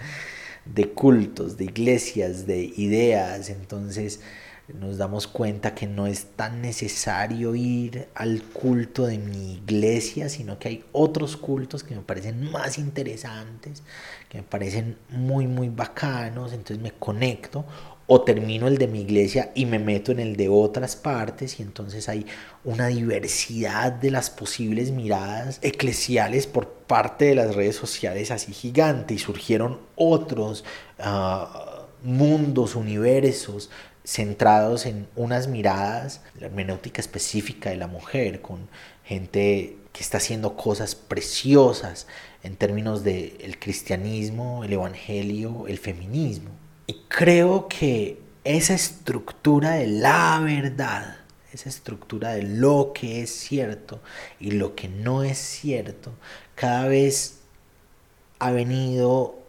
de 0.64 0.90
cultos, 0.90 1.57
de 1.57 1.64
iglesias, 1.64 2.46
de 2.46 2.72
ideas. 2.77 3.51
Entonces 3.51 4.20
nos 4.68 4.96
damos 4.96 5.27
cuenta 5.27 5.75
que 5.75 5.87
no 5.87 6.07
es 6.07 6.27
tan 6.37 6.62
necesario 6.62 7.55
ir 7.55 8.09
al 8.14 8.42
culto 8.42 9.07
de 9.07 9.18
mi 9.18 9.55
iglesia, 9.55 10.29
sino 10.29 10.59
que 10.59 10.68
hay 10.68 10.85
otros 10.92 11.37
cultos 11.37 11.83
que 11.85 11.94
me 11.94 12.03
parecen 12.03 12.51
más 12.51 12.79
interesantes, 12.79 13.83
que 14.29 14.38
me 14.38 14.44
parecen 14.44 14.96
muy, 15.11 15.46
muy 15.46 15.68
bacanos. 15.68 16.53
Entonces 16.53 16.79
me 16.79 16.92
conecto 16.92 17.64
o 18.07 18.23
termino 18.23 18.69
el 18.69 18.79
de 18.79 18.88
mi 18.88 19.01
iglesia 19.01 19.53
y 19.55 19.67
me 19.67 19.79
meto 19.79 20.12
en 20.12 20.21
el 20.21 20.37
de 20.37 20.49
otras 20.49 20.97
partes 20.97 21.61
y 21.61 21.62
entonces 21.62 22.09
hay 22.09 22.27
una 22.65 22.88
diversidad 22.88 23.93
de 23.93 24.11
las 24.11 24.31
posibles 24.31 24.91
miradas 24.91 25.59
eclesiales 25.62 26.47
por 26.47 26.69
parte 26.69 27.27
de 27.27 27.35
las 27.35 27.55
redes 27.55 27.77
sociales 27.77 28.31
así 28.31 28.53
gigante 28.53 29.15
y 29.15 29.19
surgieron 29.19 29.79
otros 29.97 30.65
ah, 30.99 31.87
mundos, 32.03 32.75
universos 32.75 33.71
centrados 34.05 34.87
en 34.87 35.07
unas 35.17 35.47
miradas, 35.47 36.23
la 36.38 36.47
hermenéutica 36.47 37.01
específica 37.01 37.71
de 37.71 37.77
la 37.77 37.87
mujer, 37.87 38.41
con 38.41 38.69
gente 39.05 39.77
que 39.93 40.03
está 40.03 40.19
haciendo 40.19 40.57
cosas 40.57 40.95
preciosas 40.95 42.07
en 42.43 42.57
términos 42.57 43.05
del 43.05 43.37
el 43.41 43.59
cristianismo, 43.59 44.65
el 44.65 44.73
evangelio, 44.73 45.67
el 45.69 45.79
feminismo. 45.79 46.51
Y 46.87 46.95
creo 47.09 47.68
que 47.68 48.21
esa 48.45 48.75
estructura 48.75 49.73
de 49.73 49.87
la 49.87 50.40
verdad, 50.40 51.16
esa 51.53 51.68
estructura 51.68 52.33
de 52.33 52.42
lo 52.42 52.92
que 52.95 53.23
es 53.23 53.31
cierto 53.31 54.01
y 54.40 54.53
lo 54.53 54.75
que 54.75 54.88
no 54.88 55.23
es 55.23 55.38
cierto, 55.38 56.12
cada 56.55 56.88
vez 56.88 57.40
ha 58.38 58.51
venido 58.51 59.42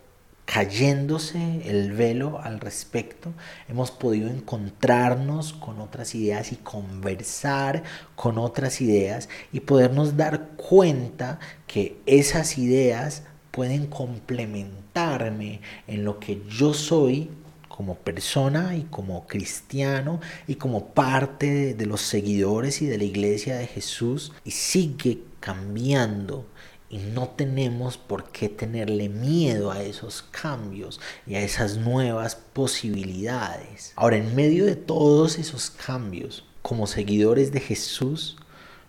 cayéndose 0.46 1.62
el 1.66 1.94
velo 1.94 2.40
al 2.42 2.60
respecto, 2.60 3.34
hemos 3.70 3.92
podido 3.92 4.30
encontrarnos 4.30 5.54
con 5.54 5.80
otras 5.80 6.14
ideas 6.16 6.52
y 6.52 6.58
conversar 6.58 7.84
con 8.16 8.38
otras 8.38 8.82
ideas 8.82 9.30
y 9.52 9.62
podernos 9.62 10.18
dar 10.18 10.50
cuenta 10.58 11.40
que 11.66 11.98
esas 12.06 12.58
ideas 12.58 13.24
pueden 13.54 13.86
complementarme 13.86 15.62
en 15.86 16.04
lo 16.04 16.20
que 16.20 16.42
yo 16.50 16.74
soy 16.74 17.30
como 17.70 17.94
persona 17.96 18.76
y 18.76 18.82
como 18.90 19.28
cristiano 19.28 20.20
y 20.48 20.56
como 20.56 20.88
parte 20.88 21.76
de, 21.76 21.86
los 21.86 22.02
seguidores 22.02 22.82
y 22.82 22.88
de 22.88 22.98
la 22.98 23.04
iglesia 23.04 23.56
de 23.56 23.68
Jesús 23.68 24.34
y 24.44 24.52
sigue 24.52 25.20
cambiando 25.40 26.48
y 26.90 26.98
no 26.98 27.30
tenemos 27.30 27.98
por 27.98 28.32
qué 28.32 28.50
tenerle 28.50 29.08
miedo 29.08 29.72
a 29.72 29.84
esos 29.84 30.24
cambios 30.24 31.00
y 31.28 31.36
a 31.36 31.42
esas 31.42 31.78
nuevas 31.78 32.36
posibilidades. 32.36 33.94
Ahora, 33.96 34.18
en 34.18 34.36
medio 34.36 34.66
de 34.66 34.76
todos 34.76 35.38
esos 35.38 35.70
cambios, 35.70 36.44
como 36.64 36.88
seguidores 36.88 37.52
de 37.52 37.60
Jesús, 37.60 38.38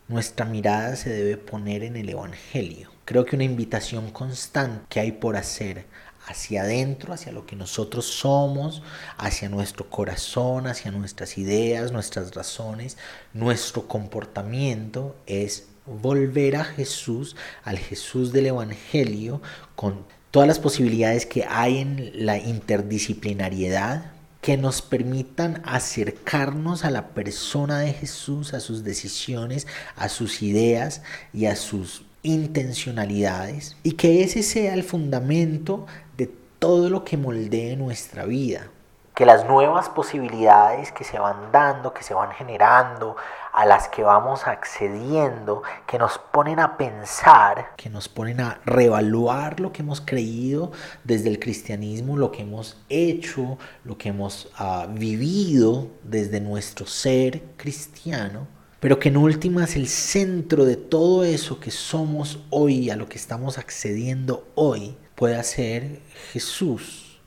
nuestra 0.09 0.46
mirada 0.46 0.96
se 0.96 1.11
debe 1.11 1.37
poner 1.37 1.85
en 1.85 1.96
el 1.96 2.09
Evangelio. 2.09 2.93
Creo 3.05 3.27
que 3.27 3.37
una 3.37 3.45
invitación 3.45 4.11
constante 4.11 4.87
que 4.88 5.01
hay 5.01 5.12
por 5.12 5.37
hacer 5.37 5.87
hacia 6.27 6.62
adentro, 6.62 7.12
hacia 7.12 7.33
lo 7.33 7.45
que 7.45 7.55
nosotros 7.55 8.07
somos, 8.07 8.83
hacia 9.19 9.51
nuestro 9.51 9.90
corazón, 9.90 10.67
hacia 10.67 10.90
nuestras 10.90 11.37
ideas, 11.37 11.93
nuestras 11.93 12.35
razones, 12.35 12.97
nuestro 13.35 13.87
comportamiento 13.88 15.17
es 15.27 15.67
volver 15.85 16.57
a 16.57 16.64
Jesús, 16.64 17.37
al 17.62 17.79
Jesús 17.79 18.33
del 18.33 18.47
Evangelio, 18.47 19.43
con 19.77 20.07
todas 20.31 20.49
las 20.49 20.59
posibilidades 20.59 21.27
que 21.27 21.45
hay 21.45 21.79
en 21.79 22.27
la 22.27 22.38
interdisciplinariedad, 22.38 24.12
que 24.40 24.57
nos 24.57 24.83
permitan 24.83 25.62
acercarnos 25.64 26.85
a 26.85 26.90
la 26.90 27.09
persona 27.09 27.81
de 27.81 27.93
Jesús, 27.93 28.55
a 28.55 28.61
sus 28.61 28.83
decisiones, 28.83 29.67
a 29.97 30.09
sus 30.09 30.43
ideas 30.43 31.03
y 31.33 31.47
a 31.47 31.57
sus 31.57 32.05
intencionalidades 32.24 33.76
y 33.84 33.92
que 33.92 34.24
ese 34.24 34.42
sea 34.42 34.74
el 34.74 34.82
fundamento 34.82 35.87
de 36.16 36.26
todo 36.58 36.90
lo 36.90 37.04
que 37.04 37.16
moldee 37.16 37.76
nuestra 37.76 38.24
vida. 38.24 38.68
Que 39.14 39.26
las 39.26 39.46
nuevas 39.46 39.88
posibilidades 39.90 40.90
que 40.90 41.04
se 41.04 41.20
van 41.20 41.52
dando, 41.52 41.94
que 41.94 42.02
se 42.02 42.14
van 42.14 42.32
generando, 42.32 43.14
a 43.52 43.64
las 43.64 43.88
que 43.88 44.02
vamos 44.02 44.48
accediendo, 44.48 45.62
que 45.87 45.96
nos 45.96 46.18
ponen 46.18 46.58
a 46.58 46.76
pensar, 46.76 47.68
que 47.76 47.88
nos 47.88 48.08
ponen 48.08 48.40
a 48.40 48.58
reevaluar 48.64 49.60
lo 49.60 49.70
que 49.70 49.82
hemos 49.82 50.00
creído 50.00 50.72
desde 51.04 51.28
el 51.28 51.38
cristianismo, 51.38 52.16
lo 52.16 52.32
que 52.32 52.42
hemos 52.42 52.76
hecho, 52.88 53.56
lo 53.84 53.96
que 53.96 54.08
hemos 54.08 54.50
ah, 54.58 54.87
vivido 54.88 55.87
desde 56.02 56.40
nuestro 56.40 56.84
ser 56.87 57.42
cristiano, 57.56 58.48
pero 58.85 58.99
que 58.99 59.09
en 59.09 59.16
últimas 59.16 59.77
el 59.77 59.88
centro 59.88 60.66
de 60.66 60.77
todo 60.77 61.25
eso 61.25 61.59
que 61.59 61.70
somos 61.70 62.40
hoy, 62.51 62.90
a 62.90 62.97
lo 62.97 63.09
que 63.09 63.16
estamos 63.16 63.57
accediendo 63.57 64.47
hoy, 64.57 64.94
pueda 65.14 65.42
ser 65.42 66.03
Jesús, 66.35 67.18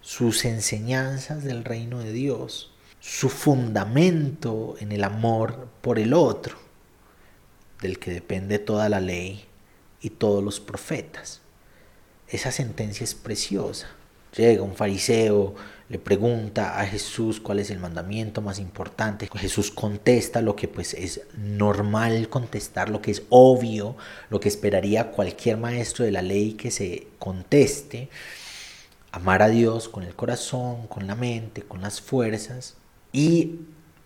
sus 0.00 0.44
enseñanzas 0.44 1.44
del 1.44 1.62
reino 1.62 2.00
de 2.00 2.10
Dios, 2.10 2.74
su 2.98 3.28
fundamento 3.28 4.74
en 4.80 4.90
el 4.90 5.04
amor 5.04 5.68
por 5.82 6.00
el 6.00 6.14
otro, 6.14 6.56
del 7.80 8.00
que 8.00 8.10
depende 8.10 8.58
toda 8.58 8.88
la 8.88 8.98
ley 8.98 9.44
y 10.00 10.10
todos 10.10 10.42
los 10.42 10.58
profetas. 10.58 11.42
Esa 12.26 12.50
sentencia 12.50 13.04
es 13.04 13.14
preciosa. 13.14 13.86
Llega 14.36 14.62
un 14.62 14.74
fariseo, 14.74 15.54
le 15.90 15.98
pregunta 15.98 16.80
a 16.80 16.86
Jesús 16.86 17.38
cuál 17.38 17.58
es 17.58 17.70
el 17.70 17.78
mandamiento 17.78 18.40
más 18.40 18.58
importante. 18.58 19.28
Jesús 19.34 19.70
contesta 19.70 20.40
lo 20.40 20.56
que 20.56 20.66
pues 20.66 20.94
es 20.94 21.20
normal 21.36 22.30
contestar, 22.30 22.88
lo 22.88 23.02
que 23.02 23.10
es 23.10 23.24
obvio, 23.28 23.94
lo 24.30 24.40
que 24.40 24.48
esperaría 24.48 25.10
cualquier 25.10 25.58
maestro 25.58 26.06
de 26.06 26.12
la 26.12 26.22
ley 26.22 26.54
que 26.54 26.70
se 26.70 27.08
conteste. 27.18 28.08
Amar 29.10 29.42
a 29.42 29.48
Dios 29.48 29.90
con 29.90 30.04
el 30.04 30.14
corazón, 30.14 30.86
con 30.86 31.06
la 31.06 31.14
mente, 31.14 31.60
con 31.60 31.82
las 31.82 32.00
fuerzas 32.00 32.76
y 33.12 33.56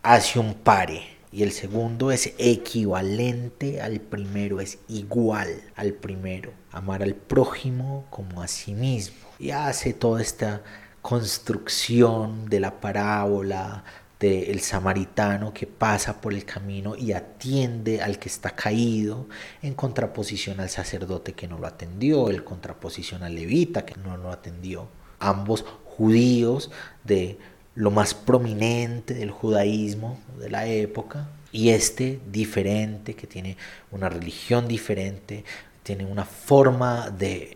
hace 0.03 0.41
un 0.41 0.55
pare. 0.55 1.03
Y 1.31 1.45
el 1.45 1.53
segundo 1.53 2.11
es 2.11 2.35
equivalente 2.39 3.81
al 3.81 4.01
primero, 4.01 4.61
es 4.61 4.79
igual 4.89 5.63
al 5.77 5.93
primero. 5.93 6.53
Amar 6.73 7.05
al 7.05 7.15
prójimo 7.15 8.07
como 8.11 8.43
a 8.43 8.49
sí 8.49 8.75
mismo. 8.75 9.26
Y 9.39 9.51
hace 9.51 9.93
toda 9.93 10.23
esta 10.23 10.63
construcción 11.03 12.49
de 12.49 12.61
la 12.61 12.81
parábola 12.81 13.85
del 14.19 14.61
samaritano 14.61 15.53
que 15.53 15.67
pasa 15.67 16.21
por 16.21 16.33
el 16.33 16.45
camino 16.45 16.97
y 16.97 17.13
atiende 17.13 18.01
al 18.01 18.19
que 18.19 18.29
está 18.29 18.51
caído, 18.51 19.27
en 19.63 19.75
contraposición 19.75 20.59
al 20.61 20.71
sacerdote 20.71 21.35
que 21.35 21.49
no 21.49 21.59
lo 21.59 21.67
atendió, 21.67 22.31
en 22.31 22.43
contraposición 22.43 23.23
al 23.23 23.35
levita 23.35 23.85
que 23.85 23.95
no 23.97 24.17
lo 24.17 24.31
atendió. 24.31 24.89
Ambos 25.19 25.65
judíos 25.85 26.71
de 27.05 27.39
lo 27.75 27.91
más 27.91 28.15
prominente 28.15 29.13
del 29.13 29.31
judaísmo 29.31 30.19
de 30.39 30.49
la 30.49 30.67
época, 30.67 31.29
y 31.53 31.71
este 31.71 32.21
diferente, 32.31 33.15
que 33.15 33.27
tiene 33.27 33.57
una 33.91 34.09
religión 34.09 34.67
diferente, 34.67 35.45
tiene 35.83 36.05
una 36.05 36.25
forma 36.25 37.11
de 37.11 37.56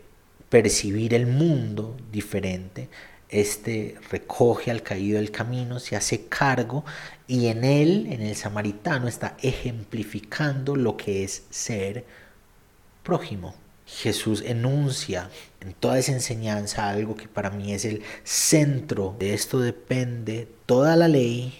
percibir 0.51 1.13
el 1.13 1.27
mundo 1.27 1.97
diferente, 2.11 2.89
este 3.29 3.95
recoge 4.11 4.69
al 4.69 4.83
caído 4.83 5.17
del 5.17 5.31
camino, 5.31 5.79
se 5.79 5.95
hace 5.95 6.25
cargo 6.25 6.83
y 7.25 7.47
en 7.47 7.63
él, 7.63 8.07
en 8.11 8.21
el 8.21 8.35
samaritano, 8.35 9.07
está 9.07 9.37
ejemplificando 9.41 10.75
lo 10.75 10.97
que 10.97 11.23
es 11.23 11.45
ser 11.49 12.05
prójimo. 13.01 13.55
Jesús 13.85 14.43
enuncia 14.45 15.29
en 15.61 15.73
toda 15.73 15.97
esa 15.97 16.11
enseñanza 16.11 16.89
algo 16.89 17.15
que 17.15 17.29
para 17.29 17.49
mí 17.49 17.73
es 17.73 17.85
el 17.85 18.03
centro. 18.25 19.15
De 19.17 19.33
esto 19.33 19.59
depende 19.59 20.49
toda 20.65 20.97
la 20.97 21.07
ley 21.07 21.53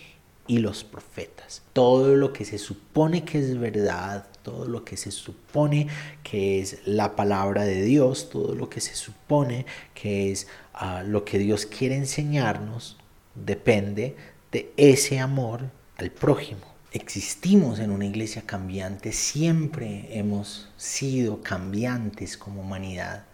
y 0.47 0.59
los 0.59 0.83
profetas. 0.83 1.61
Todo 1.71 2.15
lo 2.17 2.33
que 2.33 2.43
se 2.43 2.57
supone 2.57 3.23
que 3.23 3.39
es 3.39 3.57
verdad, 3.57 4.25
todo 4.43 4.67
lo 4.67 4.83
que 4.83 4.97
se 4.97 5.11
supone 5.11 5.87
que 6.23 6.59
es 6.59 6.79
la 6.85 7.15
palabra 7.15 7.63
de 7.63 7.83
Dios, 7.83 8.29
todo 8.29 8.55
lo 8.55 8.69
que 8.69 8.81
se 8.81 8.95
supone 8.95 9.65
que 9.93 10.31
es 10.31 10.47
ah, 10.73 11.03
lo 11.03 11.25
que 11.25 11.39
Dios 11.39 11.65
quiere 11.65 11.95
enseñarnos, 11.95 12.97
depende 13.35 14.15
de 14.51 14.73
ese 14.77 15.19
amor 15.19 15.69
al 15.97 16.11
prójimo 16.11 16.71
existimos 16.91 17.79
en 17.79 17.91
una 17.91 18.05
iglesia 18.05 18.43
cambiante, 18.45 19.13
siempre 19.13 20.07
hemos 20.11 20.69
sido 20.77 21.41
cambiantes 21.41 22.37
como 22.37 22.61
humanidad, 22.61 23.25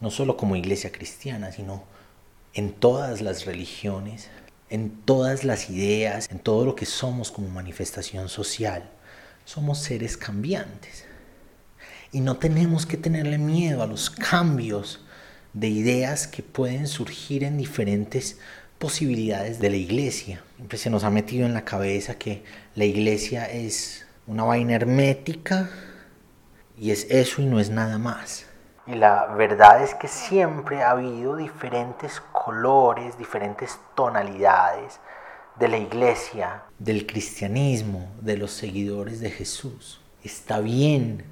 no 0.00 0.10
solo 0.10 0.36
como 0.36 0.56
iglesia 0.56 0.90
cristiana, 0.90 1.52
sino 1.52 1.84
en 2.54 2.72
todas 2.72 3.20
las 3.20 3.44
religiones, 3.44 4.30
en 4.70 4.90
todas 5.02 5.44
las 5.44 5.68
ideas, 5.68 6.30
en 6.30 6.38
todo 6.38 6.64
lo 6.64 6.74
que 6.74 6.86
somos 6.86 7.30
como 7.30 7.48
manifestación 7.48 8.28
social. 8.28 8.88
Somos 9.50 9.80
seres 9.80 10.16
cambiantes. 10.16 11.04
Y 12.12 12.20
no 12.20 12.36
tenemos 12.36 12.86
que 12.86 12.96
tenerle 12.96 13.36
miedo 13.36 13.82
a 13.82 13.88
los 13.88 14.08
cambios 14.08 15.04
de 15.54 15.66
ideas 15.66 16.28
que 16.28 16.44
pueden 16.44 16.86
surgir 16.86 17.42
en 17.42 17.58
diferentes 17.58 18.38
posibilidades 18.78 19.58
de 19.58 19.70
la 19.70 19.74
iglesia. 19.74 20.40
Siempre 20.54 20.78
se 20.78 20.88
nos 20.88 21.02
ha 21.02 21.10
metido 21.10 21.46
en 21.46 21.54
la 21.54 21.64
cabeza 21.64 22.14
que 22.14 22.44
la 22.76 22.84
iglesia 22.84 23.44
es 23.50 24.06
una 24.28 24.44
vaina 24.44 24.76
hermética 24.76 25.68
y 26.78 26.92
es 26.92 27.08
eso 27.10 27.42
y 27.42 27.46
no 27.46 27.58
es 27.58 27.70
nada 27.70 27.98
más. 27.98 28.46
Y 28.86 28.94
la 28.94 29.34
verdad 29.34 29.82
es 29.82 29.96
que 29.96 30.06
siempre 30.06 30.84
ha 30.84 30.92
habido 30.92 31.34
diferentes 31.34 32.22
colores, 32.30 33.18
diferentes 33.18 33.80
tonalidades 33.96 35.00
de 35.60 35.68
la 35.68 35.76
iglesia, 35.76 36.62
del 36.78 37.06
cristianismo, 37.06 38.08
de 38.22 38.38
los 38.38 38.50
seguidores 38.50 39.20
de 39.20 39.30
Jesús. 39.30 40.00
Está 40.24 40.58
bien 40.60 41.24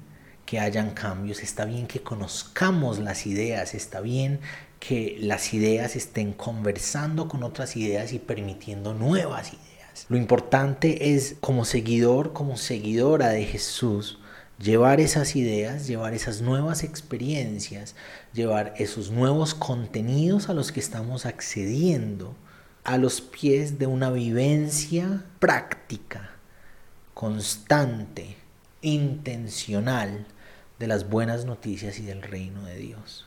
que 0.45 0.59
hayan 0.59 0.91
cambios, 0.91 1.41
está 1.41 1.65
bien 1.65 1.87
que 1.87 2.03
conozcamos 2.03 2.99
las 2.99 3.25
ideas, 3.25 3.73
está 3.73 4.01
bien 4.01 4.39
que 4.79 5.17
las 5.19 5.53
ideas 5.55 5.95
estén 5.95 6.31
conversando 6.33 7.27
con 7.27 7.41
otras 7.41 7.75
ideas 7.75 8.13
y 8.13 8.19
permitiendo 8.19 8.93
nuevas 8.93 9.51
ideas. 9.51 10.05
Lo 10.09 10.17
importante 10.17 11.15
es 11.15 11.35
como 11.41 11.65
seguidor, 11.65 12.31
como 12.31 12.55
seguidora 12.55 13.29
de 13.29 13.45
Jesús, 13.45 14.19
llevar 14.59 15.01
esas 15.01 15.35
ideas, 15.35 15.87
llevar 15.87 16.13
esas 16.13 16.41
nuevas 16.41 16.83
experiencias, 16.83 17.95
llevar 18.33 18.75
esos 18.77 19.09
nuevos 19.09 19.55
contenidos 19.55 20.49
a 20.49 20.53
los 20.53 20.71
que 20.71 20.79
estamos 20.81 21.25
accediendo 21.25 22.35
a 22.83 22.97
los 22.97 23.21
pies 23.21 23.79
de 23.79 23.87
una 23.87 24.11
vivencia 24.11 25.23
práctica, 25.39 26.31
constante, 27.13 28.37
intencional 28.81 30.25
de 30.79 30.87
las 30.87 31.09
buenas 31.09 31.45
noticias 31.45 31.99
y 31.99 32.03
del 32.03 32.21
reino 32.21 32.63
de 32.63 32.77
Dios. 32.77 33.25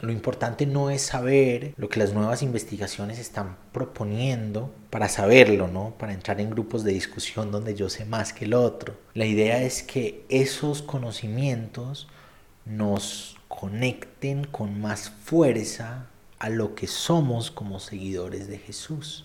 Lo 0.00 0.10
importante 0.10 0.66
no 0.66 0.90
es 0.90 1.02
saber 1.02 1.72
lo 1.76 1.88
que 1.88 2.00
las 2.00 2.12
nuevas 2.12 2.42
investigaciones 2.42 3.18
están 3.18 3.56
proponiendo 3.72 4.74
para 4.90 5.08
saberlo, 5.08 5.68
¿no? 5.68 5.94
Para 5.98 6.12
entrar 6.12 6.40
en 6.40 6.50
grupos 6.50 6.82
de 6.82 6.92
discusión 6.92 7.52
donde 7.52 7.74
yo 7.74 7.88
sé 7.88 8.04
más 8.04 8.32
que 8.32 8.46
el 8.46 8.54
otro. 8.54 8.96
La 9.14 9.26
idea 9.26 9.62
es 9.62 9.82
que 9.82 10.24
esos 10.28 10.82
conocimientos 10.82 12.08
nos 12.64 13.36
conecten 13.46 14.44
con 14.44 14.80
más 14.80 15.10
fuerza 15.10 16.08
a 16.44 16.50
lo 16.50 16.74
que 16.74 16.86
somos 16.86 17.50
como 17.50 17.80
seguidores 17.80 18.48
de 18.48 18.58
Jesús. 18.58 19.24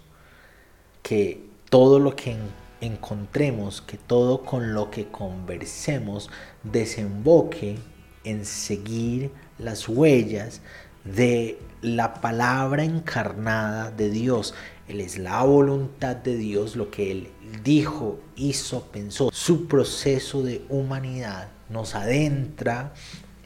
Que 1.03 1.49
todo 1.69 1.99
lo 1.99 2.15
que 2.15 2.37
encontremos, 2.79 3.81
que 3.81 3.97
todo 3.97 4.45
con 4.45 4.73
lo 4.73 4.89
que 4.89 5.09
conversemos 5.09 6.29
desemboque 6.63 7.77
en 8.23 8.45
seguir 8.45 9.31
las 9.57 9.89
huellas 9.89 10.61
de 11.03 11.59
la 11.81 12.21
palabra 12.21 12.85
encarnada 12.85 13.91
de 13.91 14.09
Dios. 14.09 14.53
Él 14.87 15.01
es 15.01 15.17
la 15.17 15.43
voluntad 15.43 16.15
de 16.15 16.37
Dios, 16.37 16.77
lo 16.77 16.89
que 16.89 17.11
Él 17.11 17.31
dijo, 17.65 18.21
hizo, 18.37 18.83
pensó. 18.93 19.29
Su 19.33 19.67
proceso 19.67 20.41
de 20.41 20.61
humanidad 20.69 21.49
nos 21.67 21.95
adentra 21.95 22.93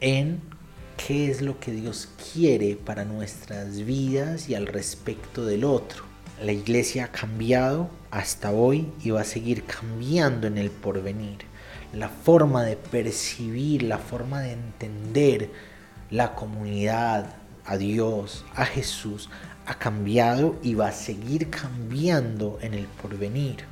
en 0.00 0.53
qué 0.96 1.30
es 1.30 1.42
lo 1.42 1.58
que 1.60 1.72
Dios 1.72 2.08
quiere 2.32 2.76
para 2.76 3.04
nuestras 3.04 3.84
vidas 3.84 4.48
y 4.48 4.54
al 4.54 4.66
respecto 4.66 5.44
del 5.44 5.64
otro. 5.64 6.04
La 6.42 6.52
iglesia 6.52 7.04
ha 7.04 7.12
cambiado 7.12 7.88
hasta 8.10 8.50
hoy 8.50 8.88
y 9.02 9.10
va 9.10 9.20
a 9.20 9.24
seguir 9.24 9.64
cambiando 9.64 10.46
en 10.46 10.58
el 10.58 10.70
porvenir. 10.70 11.38
La 11.92 12.08
forma 12.08 12.64
de 12.64 12.76
percibir, 12.76 13.82
la 13.82 13.98
forma 13.98 14.40
de 14.40 14.52
entender 14.52 15.50
la 16.10 16.34
comunidad, 16.34 17.36
a 17.66 17.76
Dios, 17.76 18.44
a 18.54 18.66
Jesús, 18.66 19.30
ha 19.66 19.78
cambiado 19.78 20.56
y 20.62 20.74
va 20.74 20.88
a 20.88 20.92
seguir 20.92 21.50
cambiando 21.50 22.58
en 22.60 22.74
el 22.74 22.86
porvenir. 22.86 23.64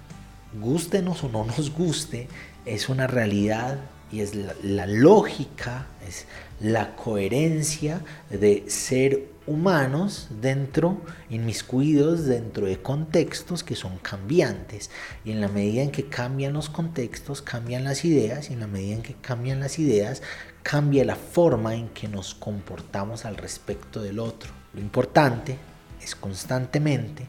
Gústenos 0.58 1.24
o 1.24 1.28
no 1.28 1.44
nos 1.44 1.70
guste, 1.72 2.28
es 2.64 2.88
una 2.88 3.06
realidad 3.06 3.78
y 4.12 4.20
es 4.20 4.34
la, 4.34 4.86
lógica, 4.86 5.86
es 6.06 6.26
la 6.60 6.94
coherencia 6.94 8.02
de 8.30 8.64
ser 8.68 9.32
humanos 9.46 10.28
dentro, 10.40 11.00
inmiscuidos 11.30 12.26
dentro 12.26 12.66
de 12.66 12.80
contextos 12.80 13.64
que 13.64 13.74
son 13.74 13.98
cambiantes. 13.98 14.90
Y 15.24 15.32
en 15.32 15.40
la 15.40 15.48
medida 15.48 15.82
en 15.82 15.90
que 15.90 16.08
cambian 16.08 16.52
los 16.52 16.68
contextos, 16.68 17.40
cambian 17.40 17.84
las 17.84 18.04
ideas, 18.04 18.50
y 18.50 18.52
en 18.52 18.60
la 18.60 18.66
medida 18.66 18.94
en 18.96 19.02
que 19.02 19.14
cambian 19.14 19.60
las 19.60 19.78
ideas, 19.78 20.22
cambia 20.62 21.04
la 21.04 21.16
forma 21.16 21.74
en 21.74 21.88
que 21.88 22.06
nos 22.06 22.34
comportamos 22.34 23.24
al 23.24 23.36
respecto 23.36 24.02
del 24.02 24.18
otro. 24.18 24.52
Lo 24.74 24.80
importante 24.80 25.56
es 26.02 26.14
constantemente 26.14 27.26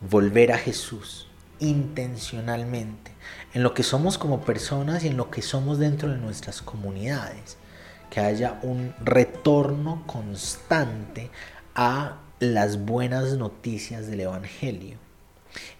volver 0.00 0.52
a 0.52 0.58
Jesús 0.58 1.28
intencionalmente 1.60 3.13
en 3.52 3.62
lo 3.62 3.74
que 3.74 3.82
somos 3.82 4.18
como 4.18 4.40
personas 4.42 5.04
y 5.04 5.08
en 5.08 5.16
lo 5.16 5.30
que 5.30 5.42
somos 5.42 5.78
dentro 5.78 6.10
de 6.10 6.18
nuestras 6.18 6.62
comunidades. 6.62 7.56
Que 8.10 8.20
haya 8.20 8.58
un 8.62 8.94
retorno 9.00 10.04
constante 10.06 11.30
a 11.74 12.18
las 12.38 12.84
buenas 12.84 13.36
noticias 13.36 14.06
del 14.06 14.20
Evangelio. 14.20 14.98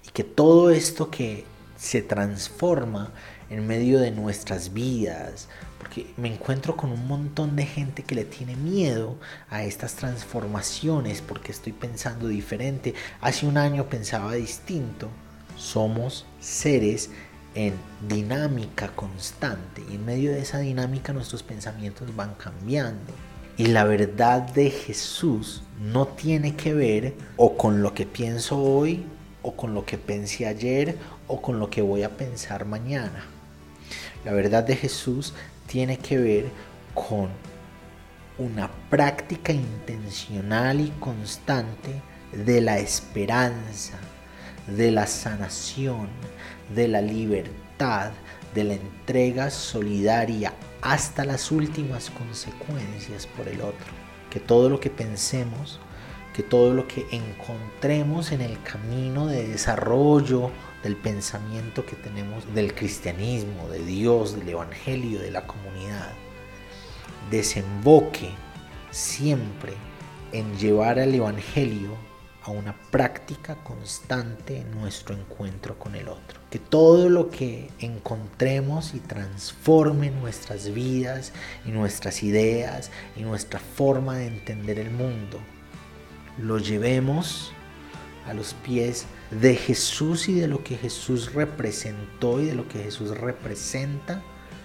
Y 0.06 0.10
que 0.10 0.24
todo 0.24 0.70
esto 0.70 1.10
que 1.10 1.44
se 1.76 2.02
transforma 2.02 3.12
en 3.50 3.66
medio 3.66 4.00
de 4.00 4.10
nuestras 4.10 4.72
vidas, 4.72 5.48
porque 5.78 6.06
me 6.16 6.32
encuentro 6.32 6.76
con 6.76 6.90
un 6.90 7.06
montón 7.06 7.56
de 7.56 7.66
gente 7.66 8.02
que 8.02 8.14
le 8.14 8.24
tiene 8.24 8.56
miedo 8.56 9.16
a 9.50 9.64
estas 9.64 9.94
transformaciones, 9.94 11.20
porque 11.20 11.52
estoy 11.52 11.72
pensando 11.72 12.28
diferente. 12.28 12.94
Hace 13.20 13.46
un 13.46 13.58
año 13.58 13.88
pensaba 13.88 14.34
distinto. 14.34 15.08
Somos 15.56 16.26
seres 16.40 17.10
en 17.54 17.74
dinámica 18.08 18.88
constante 18.88 19.82
y 19.90 19.94
en 19.94 20.04
medio 20.04 20.32
de 20.32 20.40
esa 20.40 20.58
dinámica 20.58 21.12
nuestros 21.12 21.42
pensamientos 21.42 22.14
van 22.16 22.34
cambiando. 22.34 23.12
Y 23.56 23.66
la 23.66 23.84
verdad 23.84 24.42
de 24.42 24.70
Jesús 24.70 25.62
no 25.80 26.08
tiene 26.08 26.56
que 26.56 26.74
ver 26.74 27.14
o 27.36 27.56
con 27.56 27.82
lo 27.82 27.94
que 27.94 28.06
pienso 28.06 28.58
hoy 28.58 29.04
o 29.42 29.54
con 29.54 29.74
lo 29.74 29.84
que 29.84 29.98
pensé 29.98 30.46
ayer 30.46 30.98
o 31.28 31.40
con 31.40 31.60
lo 31.60 31.70
que 31.70 31.82
voy 31.82 32.02
a 32.02 32.16
pensar 32.16 32.64
mañana. 32.64 33.24
La 34.24 34.32
verdad 34.32 34.64
de 34.64 34.74
Jesús 34.74 35.34
tiene 35.66 35.98
que 35.98 36.18
ver 36.18 36.46
con 36.94 37.28
una 38.38 38.70
práctica 38.90 39.52
intencional 39.52 40.80
y 40.80 40.90
constante 40.98 42.02
de 42.32 42.60
la 42.60 42.78
esperanza, 42.78 43.98
de 44.66 44.90
la 44.90 45.06
sanación, 45.06 46.08
de 46.74 46.88
la 46.88 47.00
libertad, 47.00 48.12
de 48.54 48.64
la 48.64 48.74
entrega 48.74 49.50
solidaria 49.50 50.54
hasta 50.80 51.24
las 51.24 51.50
últimas 51.50 52.10
consecuencias 52.10 53.26
por 53.26 53.48
el 53.48 53.60
otro. 53.60 53.86
Que 54.30 54.40
todo 54.40 54.68
lo 54.68 54.80
que 54.80 54.90
pensemos, 54.90 55.80
que 56.34 56.42
todo 56.42 56.74
lo 56.74 56.86
que 56.88 57.06
encontremos 57.10 58.32
en 58.32 58.40
el 58.40 58.60
camino 58.62 59.26
de 59.26 59.48
desarrollo 59.48 60.50
del 60.82 60.96
pensamiento 60.96 61.86
que 61.86 61.96
tenemos 61.96 62.52
del 62.54 62.74
cristianismo, 62.74 63.68
de 63.68 63.84
Dios, 63.84 64.36
del 64.36 64.50
Evangelio, 64.50 65.20
de 65.20 65.30
la 65.30 65.46
comunidad, 65.46 66.12
desemboque 67.30 68.30
siempre 68.90 69.72
en 70.32 70.56
llevar 70.58 70.98
al 70.98 71.14
Evangelio 71.14 71.96
a 72.44 72.50
una 72.50 72.74
práctica 72.90 73.56
constante 73.64 74.58
en 74.58 74.70
nuestro 74.70 75.16
encuentro 75.16 75.78
con 75.78 75.94
el 75.94 76.08
otro. 76.08 76.40
Que 76.50 76.58
todo 76.58 77.08
lo 77.08 77.30
que 77.30 77.70
encontremos 77.78 78.94
y 78.94 79.00
transforme 79.00 80.10
nuestras 80.10 80.72
vidas 80.72 81.32
y 81.64 81.70
nuestras 81.70 82.22
ideas 82.22 82.90
y 83.16 83.22
nuestra 83.22 83.58
forma 83.58 84.18
de 84.18 84.26
entender 84.26 84.78
el 84.78 84.90
mundo, 84.90 85.40
lo 86.38 86.58
llevemos 86.58 87.52
a 88.26 88.34
los 88.34 88.52
pies 88.52 89.06
de 89.30 89.56
Jesús 89.56 90.28
y 90.28 90.34
de 90.34 90.48
lo 90.48 90.62
que 90.62 90.76
Jesús 90.76 91.32
representó 91.32 92.40
y 92.40 92.46
de 92.46 92.54
lo 92.54 92.68
que 92.68 92.82
Jesús 92.82 93.16
representa 93.16 94.22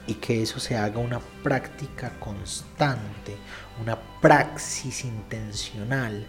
y 0.09 0.15
que 0.15 0.41
eso 0.41 0.59
se 0.59 0.75
haga 0.75 0.97
una 0.97 1.19
práctica 1.43 2.11
constante, 2.19 3.37
una 3.79 3.97
praxis 4.21 5.05
intencional, 5.05 6.25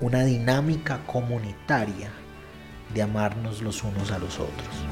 una 0.00 0.24
dinámica 0.24 1.00
comunitaria 1.06 2.10
de 2.92 3.02
amarnos 3.02 3.62
los 3.62 3.82
unos 3.84 4.10
a 4.10 4.18
los 4.18 4.38
otros. 4.40 4.84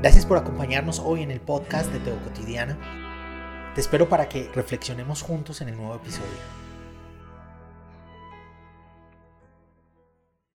Gracias 0.00 0.26
por 0.26 0.38
acompañarnos 0.38 1.00
hoy 1.00 1.22
en 1.22 1.30
el 1.30 1.40
podcast 1.40 1.92
de 1.92 2.00
Teo 2.00 2.18
Cotidiana. 2.22 2.76
Te 3.74 3.80
espero 3.80 4.08
para 4.08 4.28
que 4.28 4.50
reflexionemos 4.54 5.22
juntos 5.22 5.60
en 5.60 5.68
el 5.68 5.76
nuevo 5.76 5.94
episodio. 5.94 6.67